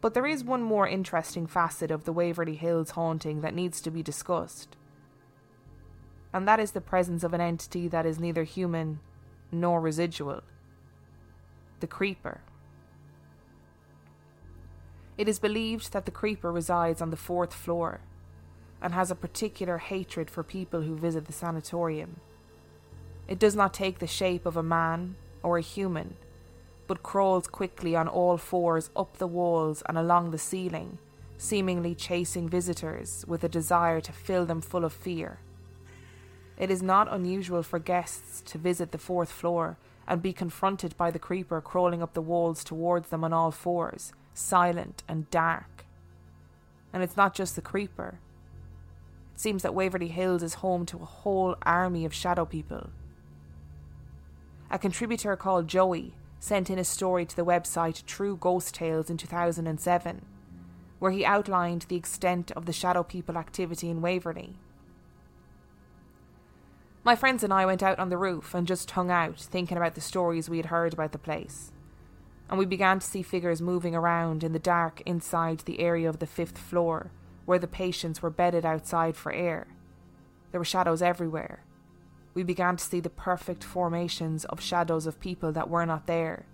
[0.00, 3.90] But there is one more interesting facet of the Waverly Hills haunting that needs to
[3.90, 4.76] be discussed.
[6.32, 9.00] And that is the presence of an entity that is neither human
[9.52, 10.42] nor residual
[11.80, 12.40] the creeper.
[15.18, 18.00] It is believed that the creeper resides on the fourth floor
[18.80, 22.20] and has a particular hatred for people who visit the sanatorium.
[23.28, 26.16] It does not take the shape of a man or a human,
[26.90, 30.98] but crawls quickly on all fours up the walls and along the ceiling,
[31.38, 35.38] seemingly chasing visitors with a desire to fill them full of fear.
[36.58, 39.76] It is not unusual for guests to visit the fourth floor
[40.08, 44.12] and be confronted by the creeper crawling up the walls towards them on all fours,
[44.34, 45.84] silent and dark.
[46.92, 48.18] And it's not just the creeper.
[49.36, 52.90] It seems that Waverly Hills is home to a whole army of shadow people.
[54.72, 59.18] A contributor called Joey sent in a story to the website True Ghost Tales in
[59.18, 60.24] 2007,
[60.98, 64.56] where he outlined the extent of the shadow people activity in Waverly.
[67.04, 69.94] My friends and I went out on the roof and just hung out, thinking about
[69.94, 71.72] the stories we had heard about the place.
[72.48, 76.18] And we began to see figures moving around in the dark inside the area of
[76.18, 77.10] the fifth floor,
[77.44, 79.68] where the patients were bedded outside for air.
[80.50, 81.64] There were shadows everywhere.
[82.34, 86.46] We began to see the perfect formations of shadows of people that were not there.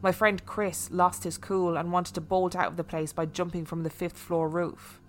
[0.00, 3.26] My friend Chris lost his cool and wanted to bolt out of the place by
[3.26, 5.00] jumping from the fifth floor roof.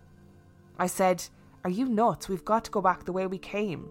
[0.80, 1.26] I said,
[1.64, 2.30] are you nuts?
[2.30, 3.90] We've got to go back the way we came.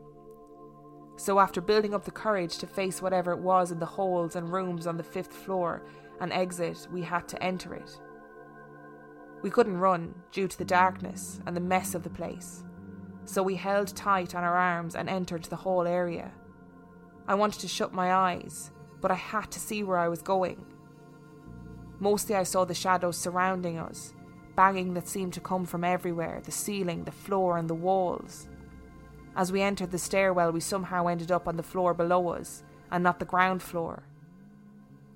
[1.16, 4.52] So, after building up the courage to face whatever it was in the holes and
[4.52, 5.82] rooms on the fifth floor
[6.20, 8.00] and exit, we had to enter it.
[9.42, 12.64] We couldn't run due to the darkness and the mess of the place,
[13.28, 16.32] so we held tight on our arms and entered the whole area.
[17.26, 18.70] I wanted to shut my eyes,
[19.02, 20.64] but I had to see where I was going.
[22.00, 24.14] Mostly, I saw the shadows surrounding us,
[24.56, 28.48] banging that seemed to come from everywhere the ceiling, the floor, and the walls.
[29.36, 33.04] As we entered the stairwell, we somehow ended up on the floor below us, and
[33.04, 34.04] not the ground floor.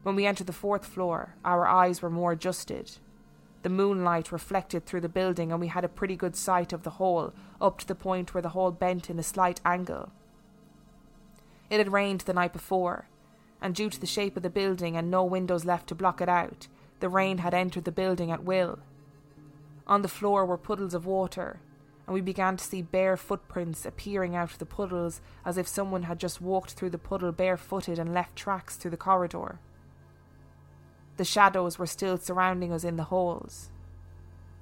[0.03, 2.90] When we entered the fourth floor, our eyes were more adjusted.
[3.62, 6.90] The moonlight reflected through the building, and we had a pretty good sight of the
[6.90, 10.11] hall, up to the point where the hall bent in a slight angle.
[11.70, 13.09] It had rained the night before,
[13.62, 16.29] and due to the shape of the building and no windows left to block it
[16.29, 16.66] out,
[17.01, 18.81] the rain had entered the building at will.
[19.87, 21.61] On the floor were puddles of water,
[22.07, 26.05] and we began to see bare footprints appearing out of the puddles as if someone
[26.05, 29.59] had just walked through the puddle barefooted and left tracks through the corridor.
[31.16, 33.70] The shadows were still surrounding us in the halls.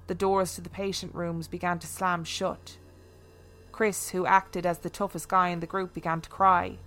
[0.07, 2.77] The doors to the patient rooms began to slam shut.
[3.81, 6.77] Chris, who acted as the toughest guy in the group, began to cry.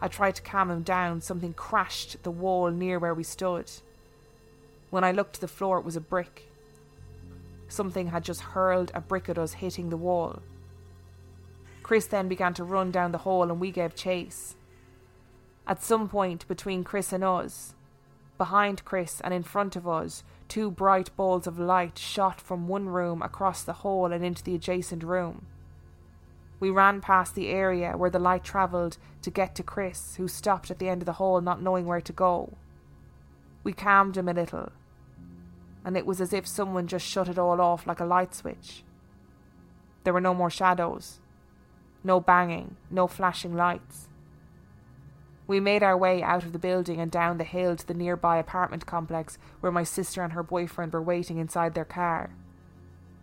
[0.00, 1.20] I tried to calm him down.
[1.20, 3.68] Something crashed the wall near where we stood.
[4.90, 6.52] When I looked to the floor, it was a brick.
[7.66, 10.40] Something had just hurled a brick at us, hitting the wall.
[11.82, 14.54] Chris then began to run down the hall, and we gave chase.
[15.66, 17.74] At some point between Chris and us,
[18.38, 22.88] behind Chris and in front of us, two bright balls of light shot from one
[22.88, 25.46] room across the hall and into the adjacent room.
[26.64, 30.70] We ran past the area where the light travelled to get to Chris, who stopped
[30.70, 32.54] at the end of the hall not knowing where to go.
[33.62, 34.72] We calmed him a little,
[35.84, 38.82] and it was as if someone just shut it all off like a light switch.
[40.04, 41.20] There were no more shadows,
[42.02, 44.08] no banging, no flashing lights.
[45.46, 48.38] We made our way out of the building and down the hill to the nearby
[48.38, 52.30] apartment complex where my sister and her boyfriend were waiting inside their car.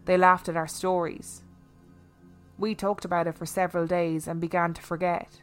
[0.05, 1.41] They laughed at our stories.
[2.61, 5.41] We talked about it for several days and began to forget.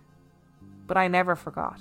[0.86, 1.80] But I never forgot.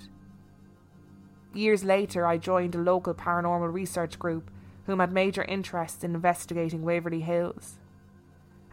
[1.53, 4.49] Years later, I joined a local paranormal research group
[4.87, 7.75] whom had major interest in investigating Waverly Hills.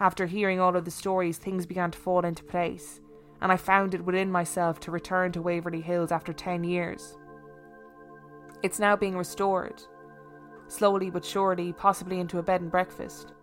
[0.01, 3.03] After hearing all of the stories, things began to fall into place,
[3.43, 7.19] and I found it within myself to return to Waverly Hills after 10 years.
[8.63, 9.83] It's now being restored,
[10.69, 13.35] slowly but surely, possibly into a bed and breakfast.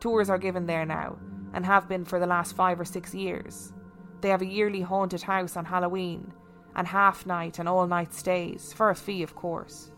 [0.00, 1.16] Tours are given there now,
[1.56, 3.72] and have been for the last five or six years.
[4.20, 6.34] They have a yearly haunted house on Halloween,
[6.76, 9.90] and half night and all night stays, for a fee, of course.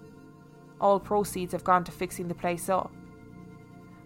[0.80, 2.92] All proceeds have gone to fixing the place up.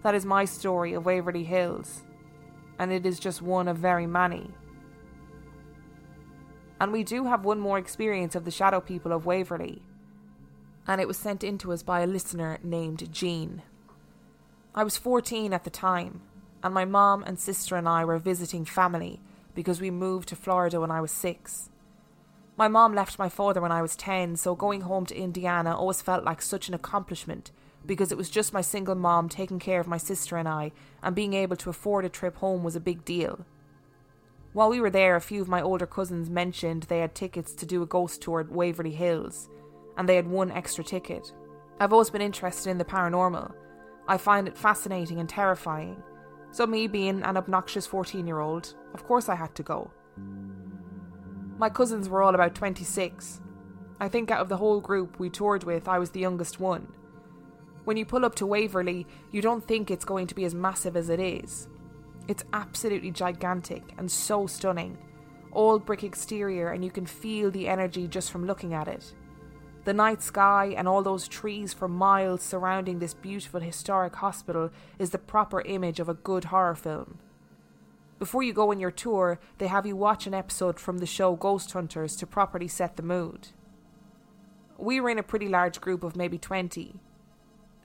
[0.03, 2.01] That is my story of Waverly Hills,
[2.79, 4.51] and it is just one of very many.
[6.81, 9.83] And we do have one more experience of the shadow people of Waverly,
[10.87, 13.61] and it was sent in to us by a listener named Jean.
[14.75, 16.23] I was 14 at the time,
[16.62, 19.20] and my mom and sister and I were visiting family
[19.55, 21.70] because we moved to Florida when I was six.
[22.57, 26.03] My mom left my father when I was 10, so going home to Indiana always
[26.03, 27.51] felt like such an accomplishment
[27.87, 30.72] because it was just my single mom taking care of my sister and I,
[31.03, 33.44] and being able to afford a trip home was a big deal.
[34.53, 37.66] While we were there, a few of my older cousins mentioned they had tickets to
[37.66, 39.48] do a ghost tour at Waverly Hills,
[39.96, 41.33] and they had one extra ticket.
[41.81, 43.53] I've always been interested in the paranormal.
[44.07, 46.03] I find it fascinating and terrifying.
[46.53, 49.91] So, me being an obnoxious 14 year old, of course I had to go.
[51.59, 53.41] My cousins were all about 26.
[53.99, 56.93] I think out of the whole group we toured with, I was the youngest one.
[57.85, 60.95] When you pull up to Waverly, you don't think it's going to be as massive
[60.95, 61.69] as it is.
[62.29, 64.99] It's absolutely gigantic and so stunning.
[65.53, 69.15] All brick exterior, and you can feel the energy just from looking at it.
[69.85, 75.11] The night sky and all those trees for miles surrounding this beautiful historic hospital is
[75.11, 77.18] the proper image of a good horror film.
[78.21, 81.35] Before you go on your tour, they have you watch an episode from the show
[81.35, 83.49] Ghost Hunters to properly set the mood.
[84.79, 87.01] We were in a pretty large group of maybe 20.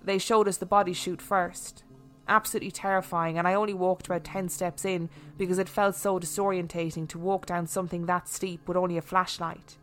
[0.04, 1.84] They showed us the body chute first.
[2.28, 7.08] Absolutely terrifying, and I only walked about 10 steps in because it felt so disorientating
[7.10, 9.78] to walk down something that steep with only a flashlight.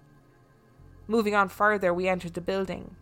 [1.07, 2.97] Moving on further, we entered the building,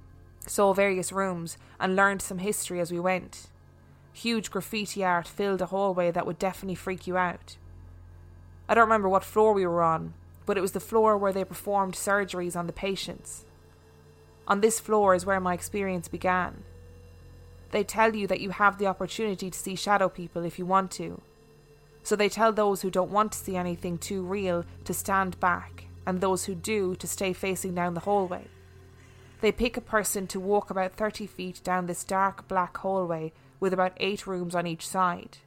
[0.46, 3.46] saw various rooms, and learned some history as we went.
[4.12, 7.56] Huge graffiti art filled a hallway that would definitely freak you out.
[8.68, 10.14] I don't remember what floor we were on,
[10.46, 13.44] but it was the floor where they performed surgeries on the patients.
[14.48, 16.64] On this floor is where my experience began.
[17.70, 20.90] They tell you that you have the opportunity to see shadow people if you want
[20.92, 21.22] to.
[22.02, 25.84] So they tell those who don't want to see anything too real to stand back
[26.06, 28.46] and those who do to stay facing down the hallway.
[29.40, 33.72] They pick a person to walk about 30 feet down this dark black hallway with
[33.72, 35.38] about eight rooms on each side.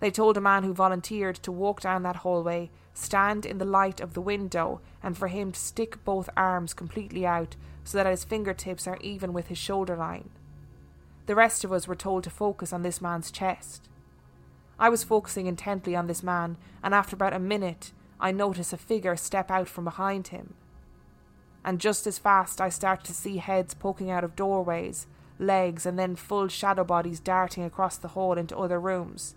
[0.00, 4.00] They told a man who volunteered to walk down that hallway, stand in the light
[4.00, 8.24] of the window, and for him to stick both arms completely out so that his
[8.24, 10.30] fingertips are even with his shoulder line.
[11.26, 13.88] The rest of us were told to focus on this man's chest.
[14.78, 18.76] I was focusing intently on this man, and after about a minute, I notice a
[18.76, 20.54] figure step out from behind him.
[21.64, 25.06] And just as fast, I start to see heads poking out of doorways,
[25.38, 29.34] legs, and then full shadow bodies darting across the hall into other rooms.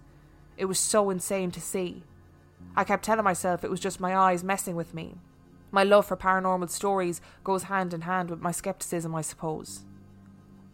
[0.58, 2.04] It was so insane to see.
[2.76, 5.16] I kept telling myself it was just my eyes messing with me.
[5.72, 9.84] My love for paranormal stories goes hand in hand with my skepticism, I suppose.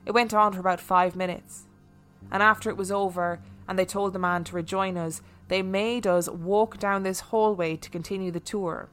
[0.06, 1.65] It went on for about five minutes,
[2.32, 6.06] and after it was over and they told the man to rejoin us, they made
[6.06, 8.89] us walk down this hallway to continue the tour.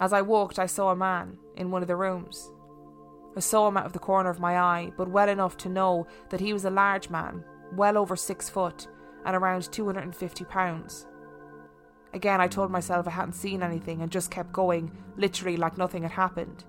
[0.00, 2.50] As I walked, I saw a man in one of the rooms.
[3.36, 6.06] I saw him out of the corner of my eye, but well enough to know
[6.30, 8.86] that he was a large man, well over six foot,
[9.24, 11.06] and around 250 pounds.
[12.12, 16.02] Again, I told myself I hadn't seen anything and just kept going, literally like nothing
[16.02, 16.64] had happened.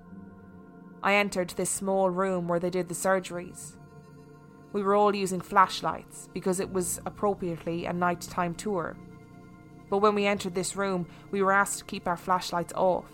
[1.04, 3.74] I entered this small room where they did the surgeries.
[4.76, 8.98] We were all using flashlights because it was appropriately a nighttime tour.
[9.90, 13.06] But when we entered this room, we were asked to keep our flashlights off.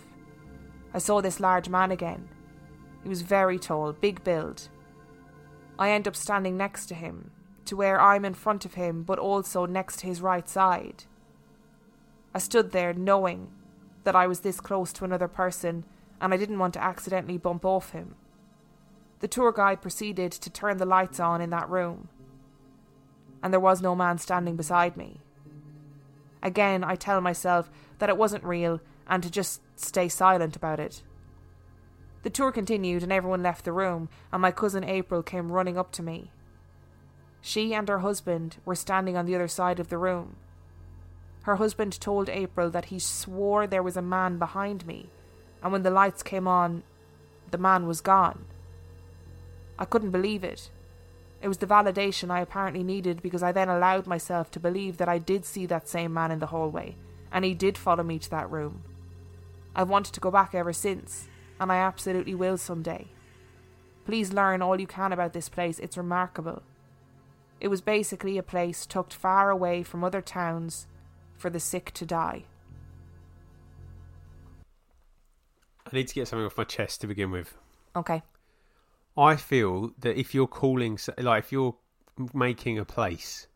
[0.91, 2.30] I saw this large man again.
[3.03, 4.70] He was very tall, big build.
[5.78, 7.30] I end up standing next to him,
[7.66, 11.03] to where I'm in front of him, but also next to his right side.
[12.34, 13.51] I stood there knowing
[14.03, 15.86] that I was this close to another person
[16.20, 18.16] and I didn't want to accidentally bump off him.
[19.22, 22.09] The tour guide proceeded to turn the lights on in that room,
[23.41, 25.22] and there was no man standing beside me.
[26.41, 27.69] Again, I tell myself
[27.99, 31.03] that it wasn't real and to just stay silent about it.
[32.24, 35.91] The tour continued and everyone left the room, and my cousin April came running up
[35.93, 36.32] to me.
[37.41, 40.36] She and her husband were standing on the other side of the room.
[41.43, 45.09] Her husband told April that he swore there was a man behind me,
[45.61, 46.82] and when the lights came on,
[47.51, 48.45] the man was gone.
[49.82, 50.69] I couldn't believe it.
[51.41, 55.09] It was the validation I apparently needed because I then allowed myself to believe that
[55.09, 56.95] I did see that same man in the hallway,
[57.32, 58.84] and he did follow me to that room.
[59.75, 61.27] I've wanted to go back ever since,
[61.59, 63.07] and I absolutely will someday.
[64.05, 66.61] Please learn all you can about this place, it's remarkable.
[67.59, 70.86] It was basically a place tucked far away from other towns
[71.38, 72.43] for the sick to die.
[75.91, 77.55] I need to get something off my chest to begin with.
[77.95, 78.21] Okay.
[79.18, 81.76] I feel that if you're calling, like, if you're
[82.34, 83.47] making a place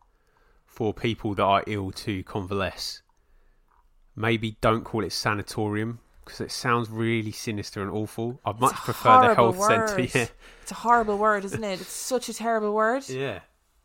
[0.65, 3.01] for people that are ill to convalesce,
[4.15, 8.39] maybe don't call it sanatorium because it sounds really sinister and awful.
[8.45, 10.01] I'd much prefer the health centre.
[10.01, 10.25] Yeah,
[10.63, 11.79] It's a horrible word, isn't it?
[11.81, 13.07] It's such a terrible word.
[13.09, 13.39] yeah.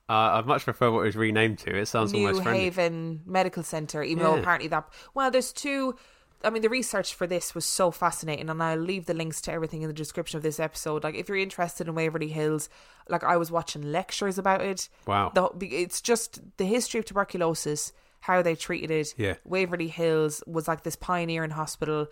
[0.08, 1.76] Uh, I'd much prefer what it was renamed to.
[1.78, 2.64] It sounds New almost friendly.
[2.64, 4.88] Haven Medical Center, even though apparently that.
[5.14, 5.94] Well, there's two.
[6.42, 9.52] I mean, the research for this was so fascinating, and I'll leave the links to
[9.52, 11.04] everything in the description of this episode.
[11.04, 12.68] Like, if you're interested in Waverly Hills,
[13.08, 14.88] like I was watching lectures about it.
[15.06, 15.32] Wow.
[15.34, 19.14] The, it's just the history of tuberculosis, how they treated it.
[19.18, 19.34] Yeah.
[19.44, 22.06] Waverly Hills was like this pioneering hospital,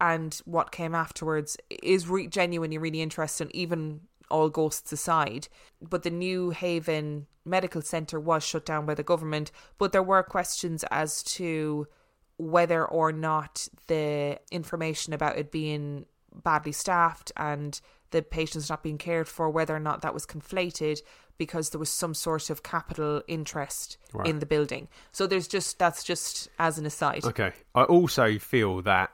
[0.00, 4.00] and what came afterwards is re- genuinely really interesting, even
[4.30, 5.48] all ghosts aside.
[5.80, 10.22] But the New Haven Medical Center was shut down by the government, but there were
[10.22, 11.86] questions as to
[12.40, 16.06] whether or not the information about it being
[16.42, 17.80] badly staffed and
[18.12, 21.00] the patients not being cared for, whether or not that was conflated
[21.36, 24.26] because there was some sort of capital interest Right.
[24.26, 24.88] in the building.
[25.12, 27.24] So there's just that's just as an aside.
[27.24, 27.52] Okay.
[27.74, 29.10] I also feel that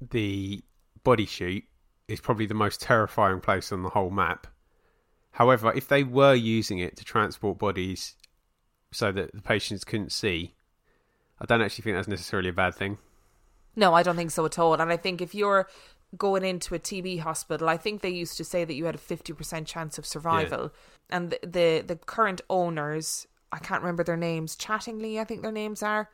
[0.00, 0.62] the
[1.02, 1.64] body chute
[2.08, 4.46] is probably the most terrifying place on the whole map.
[5.32, 8.16] However, if they were using it to transport bodies
[8.92, 10.54] so that the patients couldn't see,
[11.40, 12.98] I don't actually think that's necessarily a bad thing.
[13.74, 14.74] No, I don't think so at all.
[14.74, 15.68] And I think if you're
[16.16, 18.98] going into a TB hospital, I think they used to say that you had a
[18.98, 20.72] 50% chance of survival.
[21.10, 25.52] And the, the the current owners, I can't remember their names, Mattingly, I think their
[25.52, 26.08] names are.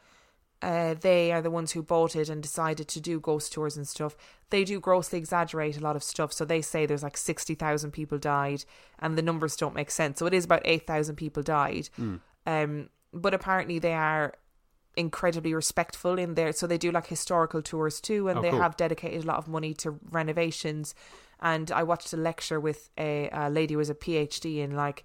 [0.61, 3.89] Uh, they are the ones who bought it and decided to do ghost tours and
[3.89, 4.17] stuff.
[4.51, 6.33] They do grossly exaggerate a lot of stuff.
[6.33, 8.65] So they say there's like 60,000 people died
[9.01, 10.21] and the numbers don't make sense.
[10.21, 11.89] So it is about 8,000 people died.
[12.47, 14.35] Um, but apparently they are
[14.97, 16.53] incredibly respectful in there.
[16.53, 18.61] So they do like historical tours too, and Oh, they cool.
[18.61, 20.95] have dedicated a lot of money to renovations.
[21.41, 25.05] And I watched a lecture with a, a lady who was a PhD in like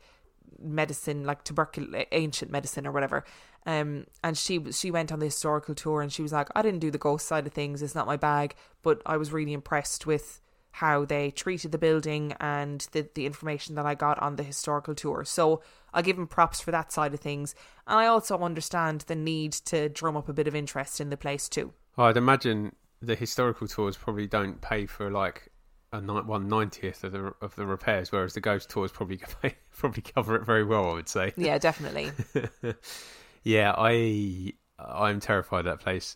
[0.59, 3.23] medicine, like tuberculosis, ancient medicine or whatever.
[3.65, 6.79] Um, and she she went on the historical tour, and she was like, "I didn't
[6.79, 10.05] do the ghost side of things; it's not my bag." But I was really impressed
[10.05, 10.39] with
[10.77, 14.93] how they treated the building and the the information that I got on the historical
[14.93, 15.25] tour.
[15.25, 15.61] So
[15.91, 17.55] I'll give them props for that side of things,
[17.87, 21.17] and I also understand the need to drum up a bit of interest in the
[21.17, 21.73] place too.
[21.97, 25.51] Oh, I'd imagine the historical tours probably don't pay for like
[25.91, 29.19] a one ninetieth of the of the repairs, whereas the ghost tours probably
[29.77, 30.91] probably cover it very well.
[30.91, 31.33] I would say.
[31.37, 32.11] Yeah, definitely.
[33.43, 36.15] yeah, I I'm terrified of that place.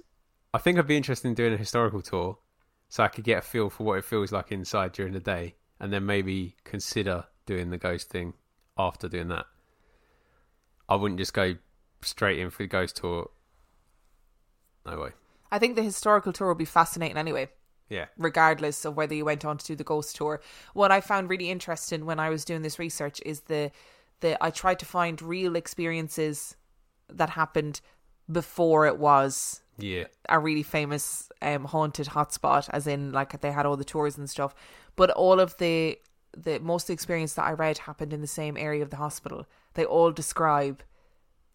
[0.53, 2.37] I think I'd be interested in doing a historical tour,
[2.91, 5.55] so I could get a feel for what it feels like inside during the day,
[5.79, 8.33] and then maybe consider doing the ghost thing
[8.77, 9.45] after doing that.
[10.89, 11.55] I wouldn't just go
[12.01, 13.29] straight in for the ghost tour.
[14.85, 15.11] No way.
[15.49, 17.49] I think the historical tour would be fascinating anyway.
[17.87, 18.05] Yeah.
[18.17, 20.39] regardless of whether you went on to do the ghost tour.
[20.73, 23.71] What I found really interesting when I was doing this research is the
[24.21, 26.55] the I tried to find real experiences
[27.09, 27.81] that happened
[28.31, 30.05] before it was Yeah.
[30.29, 34.29] a really famous um, haunted hotspot, as in like they had all the tours and
[34.29, 34.53] stuff.
[34.95, 35.97] But all of the
[36.37, 38.95] the most of the experience that I read happened in the same area of the
[38.97, 39.45] hospital.
[39.73, 40.81] They all describe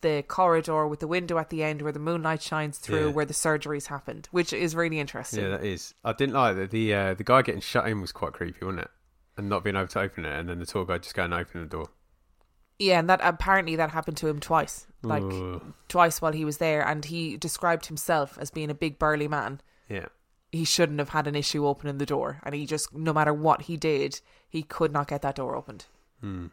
[0.02, 3.12] the corridor with the window at the end where the moonlight shines through, Yeah.
[3.12, 5.42] where the surgeries happened, which is really interesting.
[5.42, 5.94] Yeah, that is.
[6.04, 6.70] I didn't like that.
[6.70, 8.90] The uh, the guy getting shut in was quite creepy, wasn't it?
[9.38, 11.38] And not being able to open it, and then the tour guide just going to
[11.38, 11.88] open the door.
[12.78, 15.72] Yeah, and that apparently that happened to him twice, like Ugh.
[15.88, 19.60] twice while he was there, and he described himself as being a big burly man,
[19.88, 20.06] Yeah.
[20.52, 23.62] he shouldn't have had an issue opening the door, and he just no matter what
[23.62, 25.86] he did, he could not get that door opened.
[26.20, 26.46] Hmm.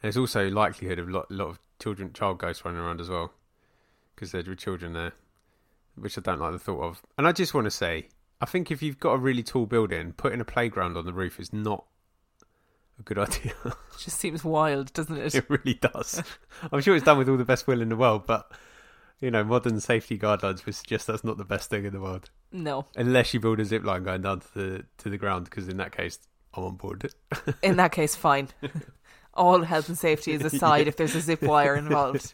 [0.00, 3.32] There's also likelihood of a lot, lot of children, child ghosts running around as well,
[4.14, 5.12] because there were children there,
[5.96, 7.02] which I don't like the thought of.
[7.18, 8.08] And I just want to say,
[8.40, 11.40] I think if you've got a really tall building, putting a playground on the roof
[11.40, 11.84] is not
[12.98, 13.52] a good idea.
[13.64, 15.34] It just seems wild, doesn't it?
[15.34, 16.22] it really does.
[16.72, 18.50] I'm sure it's done with all the best will in the world, but
[19.20, 22.30] you know, modern safety guidelines would suggest that's not the best thing in the world,
[22.52, 22.86] No.
[22.96, 25.76] unless you build a zip line going down to the to the ground, because in
[25.78, 26.18] that case,
[26.54, 27.10] I'm on board.
[27.62, 28.48] In that case, fine.
[29.32, 32.32] All health and safety is aside if there's a zip wire involved.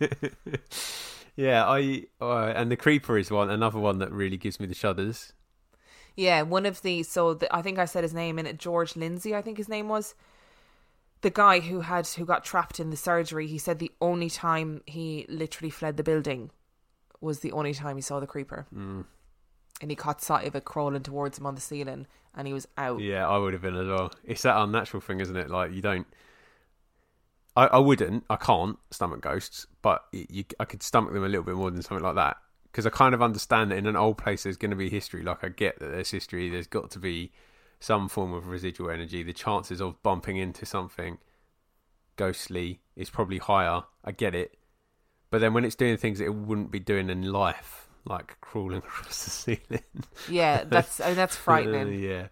[1.36, 4.74] yeah, I uh, and the creeper is one another one that really gives me the
[4.74, 5.32] shudders.
[6.16, 8.58] Yeah, one of the so the, I think I said his name in it.
[8.58, 10.14] George Lindsey, I think his name was
[11.22, 13.46] the guy who had who got trapped in the surgery.
[13.46, 16.50] He said the only time he literally fled the building
[17.20, 19.04] was the only time he saw the creeper, Mm.
[19.82, 22.66] and he caught sight of it crawling towards him on the ceiling, and he was
[22.78, 23.00] out.
[23.00, 24.10] Yeah, I would have been as well.
[24.24, 25.50] It's that unnatural thing, isn't it?
[25.50, 26.06] Like you don't.
[27.56, 28.24] I, I wouldn't.
[28.30, 31.82] I can't stomach ghosts, but you, I could stomach them a little bit more than
[31.82, 32.36] something like that
[32.70, 35.22] because I kind of understand that in an old place there's going to be history.
[35.22, 36.48] Like I get that there's history.
[36.48, 37.32] There's got to be
[37.80, 39.22] some form of residual energy.
[39.22, 41.18] The chances of bumping into something
[42.16, 43.82] ghostly is probably higher.
[44.04, 44.58] I get it,
[45.30, 48.78] but then when it's doing things that it wouldn't be doing in life, like crawling
[48.86, 49.82] across the ceiling,
[50.28, 51.98] Yeah, that's mean, that's frightening.
[52.02, 52.28] yeah,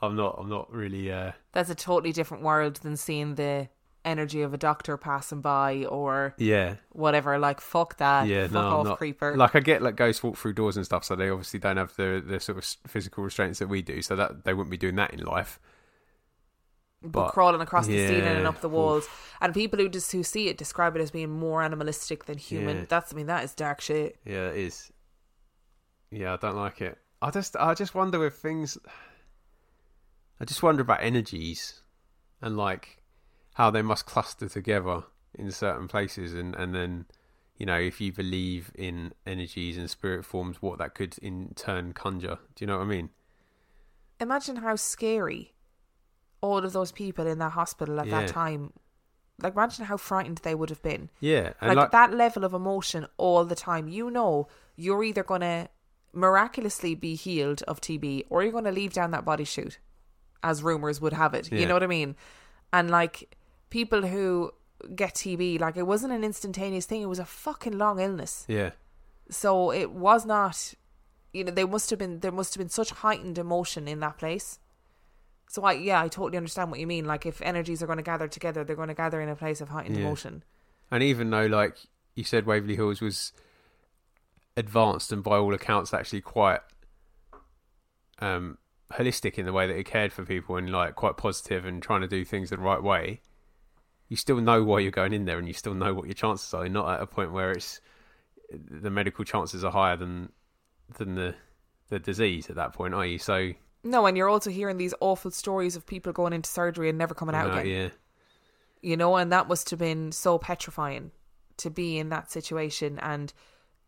[0.00, 0.36] I'm not.
[0.38, 1.10] I'm not really.
[1.10, 3.68] Uh, That's a totally different world than seeing the
[4.04, 6.76] energy of a doctor passing by or yeah.
[6.90, 7.38] whatever.
[7.38, 8.26] Like fuck that.
[8.26, 8.98] yeah, fuck no, off, not.
[8.98, 9.36] creeper.
[9.36, 11.94] Like I get like ghosts walk through doors and stuff, so they obviously don't have
[11.96, 14.96] the the sort of physical restraints that we do, so that they wouldn't be doing
[14.96, 15.58] that in life.
[17.02, 19.06] but, But- crawling across the ceiling and up the walls.
[19.40, 22.78] And people who just who see it describe it as being more animalistic than human.
[22.78, 22.84] Yeah.
[22.88, 24.16] That's I mean that is dark shit.
[24.24, 24.90] Yeah, it is.
[26.10, 26.96] Yeah, I don't like it.
[27.20, 28.78] I just I just wonder if things.
[30.40, 31.80] I just wonder about energies,
[32.42, 33.02] and like
[33.54, 35.02] how they must cluster together
[35.36, 37.06] in certain places, and and then.
[37.56, 41.92] You know, if you believe in energies and spirit forms, what that could in turn
[41.92, 42.38] conjure.
[42.56, 43.10] Do you know what I mean?
[44.18, 45.52] Imagine how scary
[46.40, 48.22] all of those people in that hospital at Yeah.
[48.22, 48.72] that time.
[49.40, 51.10] Like imagine how frightened they would have been.
[51.20, 53.86] Yeah, like, like, that level of emotion all the time.
[53.86, 55.68] You know, you're either gonna
[56.12, 59.78] miraculously be healed of TB or you're gonna leave down that body chute,
[60.42, 61.52] as rumors would have it.
[61.52, 62.16] You know what I mean?
[62.72, 63.36] And like
[63.74, 64.52] people who
[64.94, 67.02] get TB, like it wasn't an instantaneous thing.
[67.02, 68.44] It was a fucking long illness.
[68.48, 68.70] yeah,
[69.28, 70.74] So it was not.
[71.32, 74.16] You know, there must have been there must have been such heightened emotion in that
[74.18, 74.60] place.
[75.48, 77.04] So I yeah, I totally understand what you mean.
[77.04, 79.60] Like if energies are going to gather together, they're going to gather in a place
[79.60, 80.04] of heightened Yeah.
[80.06, 80.44] emotion.
[80.92, 81.76] And even though, like
[82.14, 83.32] you said, Waverly Hills was
[84.56, 86.60] advanced and by all accounts actually quite
[88.20, 88.58] um,
[88.92, 92.02] holistic in the way that it cared for people and like quite positive and trying
[92.02, 93.20] to do things the right way,
[94.08, 96.52] you still know why you're going in there and you still know what your chances
[96.54, 96.64] are.
[96.64, 97.80] You're not at a point where it's
[98.50, 100.30] the medical chances are higher than
[100.98, 101.34] than the
[101.88, 103.18] the disease at that point, are you?
[103.18, 103.52] So
[103.82, 107.14] No, and you're also hearing these awful stories of people going into surgery and never
[107.14, 107.66] coming out uh, again.
[107.66, 107.88] yeah,
[108.80, 111.10] You know, and that must have been so petrifying
[111.58, 113.32] to be in that situation and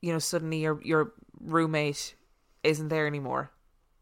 [0.03, 2.15] you know, suddenly your your roommate
[2.63, 3.51] isn't there anymore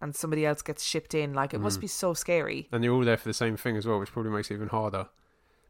[0.01, 1.35] and somebody else gets shipped in.
[1.35, 2.69] Like it must be so scary.
[2.73, 4.69] and you're all there for the same thing as well, which probably makes it even
[4.69, 5.09] harder.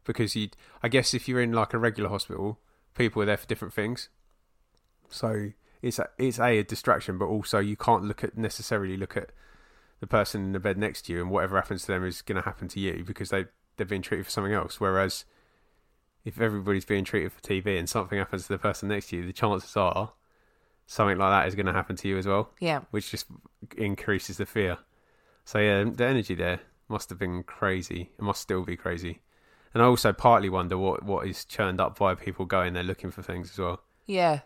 [0.05, 0.49] Because you,
[0.81, 2.59] I guess, if you're in like a regular hospital,
[2.93, 4.09] people are there for different things.
[5.09, 5.51] So
[5.81, 9.31] it's a, it's a, a distraction, but also you can't look at necessarily look at
[9.99, 12.35] the person in the bed next to you, and whatever happens to them is going
[12.37, 13.45] to happen to you because they
[13.77, 14.79] they're being treated for something else.
[14.79, 15.25] Whereas
[16.23, 19.25] if everybody's being treated for TB and something happens to the person next to you,
[19.25, 20.13] the chances are
[20.87, 22.81] something like that is going to happen to you as well Yeah.
[22.91, 23.25] which just
[23.77, 24.77] increases the fear.
[25.43, 28.11] So yeah, the energy there must have been crazy.
[28.17, 29.19] It must still be crazy.
[29.75, 33.11] And I also partly wonder what what is churned up by people going there looking
[33.11, 33.81] for things as well.
[34.05, 34.39] Yeah.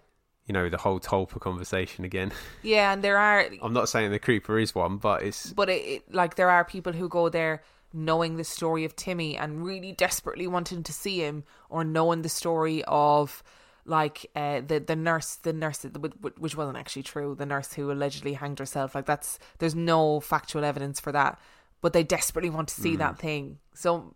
[0.47, 2.31] You know, the whole Tulpa conversation again.
[2.63, 5.85] Yeah, and there are I'm not saying the creeper is one, but it's but it,
[5.85, 7.61] it like there are people who go there
[7.93, 12.29] knowing the story of Timmy and really desperately wanting to see him, or knowing the
[12.29, 13.43] story of
[13.85, 15.85] like uh, the the nurse, the nurse
[16.39, 18.95] which wasn't actually true, the nurse who allegedly hanged herself.
[18.95, 21.39] Like that's there's no factual evidence for that,
[21.81, 23.59] but they desperately want to see that thing.
[23.75, 24.15] So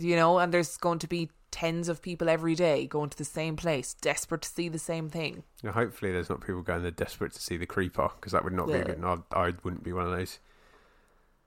[0.00, 3.24] you know, and there's going to be tens of people every day going to the
[3.24, 5.42] same place, desperate to see the same thing.
[5.62, 8.52] know, hopefully there's not people going there desperate to see the creeper because that would
[8.52, 8.84] not be Yeah.
[8.84, 9.04] good.
[9.04, 10.38] I, I wouldn't be one of those.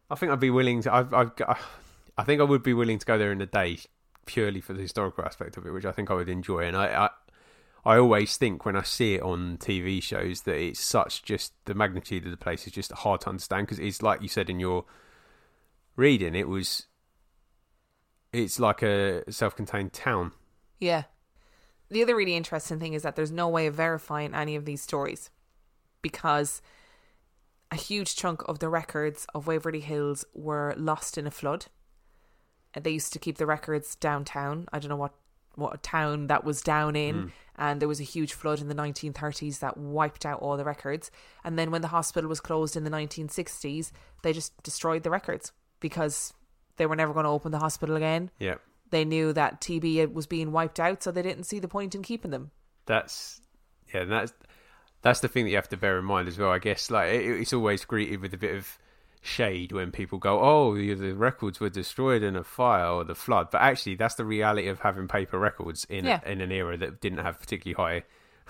[0.09, 0.93] I think I'd be willing to.
[0.93, 1.31] I've, I've
[2.17, 3.79] I think I would be willing to go there in the day
[4.25, 6.65] purely for the historical aspect of it, which I think I would enjoy.
[6.65, 7.09] And I,
[7.85, 11.53] I, I always think when I see it on TV shows that it's such just
[11.65, 14.49] the magnitude of the place is just hard to understand because it's like you said
[14.49, 14.85] in your
[15.95, 16.87] reading, it was
[18.31, 20.31] it's like a self-contained town.
[20.79, 21.03] Yeah.
[21.89, 24.81] The other really interesting thing is that there's no way of verifying any of these
[24.81, 25.31] stories
[26.01, 26.61] because
[27.71, 31.65] a huge chunk of the records of Waverly Hills were lost in a flood.
[32.73, 34.67] And They used to keep the records downtown.
[34.71, 35.13] I don't know what
[35.55, 37.27] what town that was down in, hmm.
[37.57, 41.11] and there was a huge flood in the 1930s that wiped out all the records.
[41.43, 45.51] And then when the hospital was closed in the 1960s, they just destroyed the records
[45.81, 46.33] because
[46.79, 48.55] they were never going to open the hospital again Yeah.
[48.89, 52.01] they knew that TB was being wiped out, so they didn't see the point in
[52.01, 52.49] keeping them.
[52.87, 53.39] That's
[53.93, 54.33] yeah, that's
[55.03, 56.49] that's the thing that you have to bear in mind as well.
[56.49, 58.77] I guess like it, it's always greeted with a bit of
[59.21, 63.15] shade when people go, "Oh, the the records were destroyed in a fire or the
[63.15, 66.21] flood," but actually, that's the reality of having paper records in Yeah.
[66.25, 67.75] in an era that didn't have particularly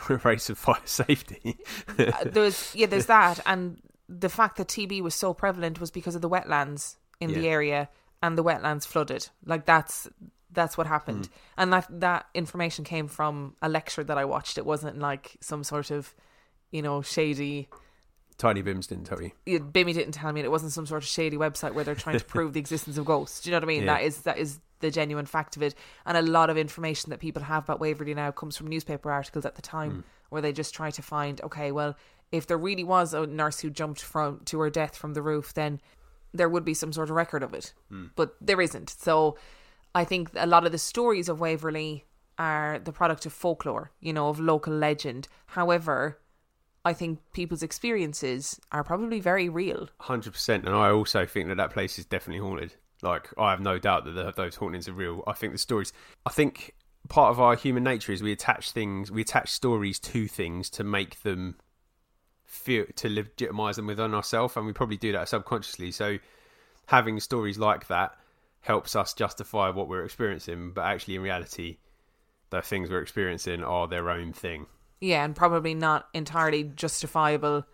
[0.08, 1.58] high rates of fire safety.
[1.98, 6.16] Uh, there's yeah, there's that, and the fact that TB was so prevalent was because
[6.16, 7.90] of the wetlands in the area,
[8.22, 9.30] and the wetlands flooded.
[9.46, 10.08] Like that's
[10.52, 11.32] that's what happened, Hmm.
[11.62, 14.58] and that that information came from a lecture that I watched.
[14.58, 16.14] It wasn't like some sort of
[16.72, 17.70] you know shady
[18.38, 19.32] Tiny Bims didn't tell you.
[19.46, 21.94] yeah, Bimmy didn't tell me and it wasn't some sort of shady website where they're
[21.94, 23.42] trying to prove the existence of ghosts.
[23.42, 23.84] Do you know what I mean?
[23.84, 23.96] Yeah.
[23.98, 25.76] That is that is the genuine fact of it.
[26.06, 29.46] And a lot of information that people have about Waverly now comes from newspaper articles
[29.46, 31.98] at the time where they just try to find, okay, well,
[32.32, 35.54] if there really was a nurse who jumped from to her death from the roof,
[35.54, 35.82] then
[36.34, 37.74] there would be some sort of record of it.
[37.90, 38.08] Hmm.
[38.16, 38.90] But there isn't.
[38.90, 39.38] So
[39.96, 42.06] I think a lot of the stories of Waverly
[42.38, 45.28] are the product of folklore, you know, of local legend.
[45.48, 46.20] However,
[46.86, 49.90] I think people's experiences are probably very real.
[50.00, 52.76] Hundred percent, and I also think that that place is definitely haunted.
[53.02, 55.24] Like I have no doubt that the, those hauntings are real.
[55.28, 55.92] I think the stories.
[56.26, 56.76] I think
[57.10, 60.84] part of our human nature is we attach things, we attach stories to things to
[60.84, 61.56] make them
[62.50, 65.92] feel to legitimize them within ourselves, and we probably do that subconsciously.
[65.92, 66.18] So
[66.88, 68.18] having stories like that
[68.62, 71.78] helps us justify what we're experiencing, but actually in reality,
[72.50, 74.66] the things we're experiencing are their own thing.
[75.00, 77.66] Yeah, and probably not entirely justifiable.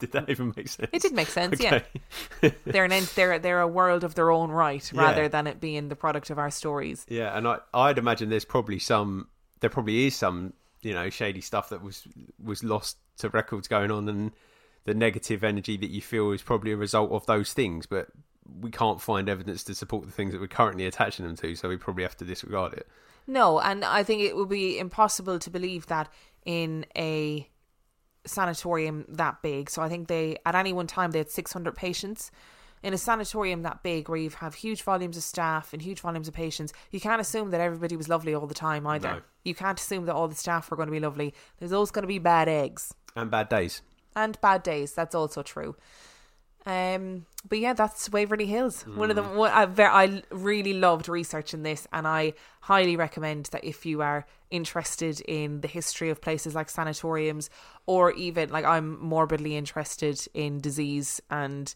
[0.00, 0.90] Did that even make sense?
[0.92, 1.80] It did make sense, yeah.
[2.66, 5.00] They're an ent- they're they're a world of their own right, Yeah.
[5.00, 7.06] rather than it being the product of our stories.
[7.08, 9.28] Yeah, and I I'd imagine there's probably some
[9.60, 12.06] there probably is some you know shady stuff that was
[12.42, 14.32] was lost to records going on, and
[14.84, 18.08] the negative energy that you feel is probably a result of those things, but
[18.60, 21.68] we can't find evidence to support the things that we're currently attaching them to, so
[21.68, 22.86] we probably have to disregard it.
[23.26, 26.10] No, and I think it would be impossible to believe that
[26.44, 27.48] in a
[28.26, 29.70] sanatorium that big.
[29.70, 32.30] So I think they at any one time they had 600 patients.
[32.82, 36.28] In a sanatorium that big, where you have huge volumes of staff and huge volumes
[36.28, 39.08] of patients, you can't assume that everybody was lovely all the time either.
[39.08, 39.20] No.
[39.42, 41.32] You can't assume that all the staff were going to be lovely.
[41.58, 43.82] There's always going to be bad eggs And bad days.
[44.16, 44.92] and bad days.
[44.92, 45.76] That's also true.
[46.66, 48.82] Um, but yeah, that's Waverly Hills.
[48.86, 53.46] One of the one I, ver- I really loved researching this, and I highly recommend
[53.46, 57.50] that if you are interested in the history of places like sanatoriums,
[57.86, 61.74] or even like I'm morbidly interested in disease and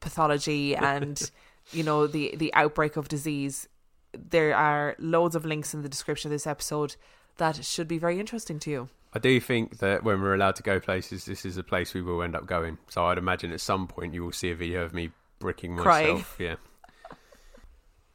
[0.00, 1.30] pathology, and
[1.70, 3.68] you know the the outbreak of disease,
[4.14, 6.96] there are loads of links in the description of this episode
[7.36, 8.88] that should be very interesting to you.
[9.12, 12.02] I do think that when we're allowed to go places, this is a place we
[12.02, 12.78] will end up going.
[12.88, 16.14] So I'd imagine at some point you will see a video of me bricking Crying.
[16.14, 16.36] myself.
[16.38, 16.56] Yeah.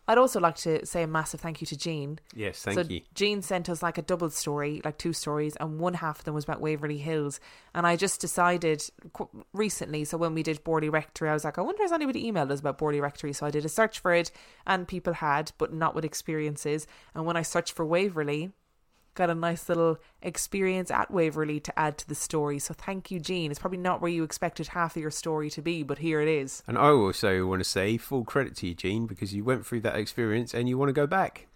[0.08, 2.20] I'd also like to say a massive thank you to Jean.
[2.36, 3.02] Yes, thank so you.
[3.16, 6.36] Jean sent us like a double story, like two stories, and one half of them
[6.36, 7.40] was about Waverly Hills.
[7.74, 11.58] And I just decided qu- recently, so when we did Borley Rectory, I was like,
[11.58, 13.34] I wonder has anybody emailed us about Borley Rectory?
[13.34, 14.30] So I did a search for it,
[14.68, 16.86] and people had, but not with experiences.
[17.16, 18.52] And when I searched for Waverly,
[19.16, 22.60] got a nice little experience at Waverly to add to the story.
[22.60, 23.50] So thank you, Jean.
[23.50, 26.28] It's probably not where you expected half of your story to be, but here it
[26.28, 26.62] is.
[26.68, 29.82] And I also want to say full credit to you, Jean, because you went through
[29.82, 31.48] that experience and you want to go back.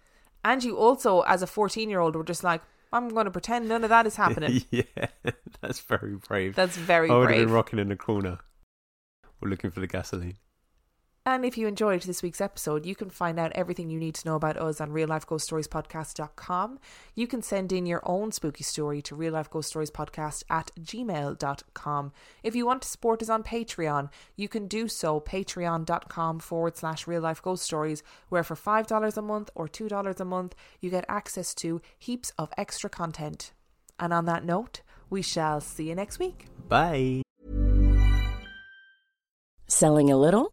[0.44, 3.68] And you also, as a 14 year old, were just like, I'm going to pretend
[3.68, 4.64] none of that is happening.
[4.70, 4.82] yeah,
[5.60, 6.56] that's very brave.
[6.56, 7.46] That's very I would have brave.
[7.46, 8.38] been rocking in the corner.
[9.40, 10.36] We're looking for the gasoline.
[11.26, 14.26] And if you enjoyed this week's episode, you can find out everything you need to
[14.26, 16.78] know about us on reallifeghoststoriespodcast.com.
[17.14, 22.12] You can send in your own spooky story to reallifeghoststoriespodcast at gmail.com.
[22.42, 27.06] If you want to support us on Patreon, you can do so patreon.com forward slash
[27.06, 31.04] real life ghost stories, where for $5 a month or $2 a month, you get
[31.06, 33.52] access to heaps of extra content.
[33.98, 36.46] And on that note, we shall see you next week.
[36.66, 37.22] Bye.
[39.66, 40.52] Selling a little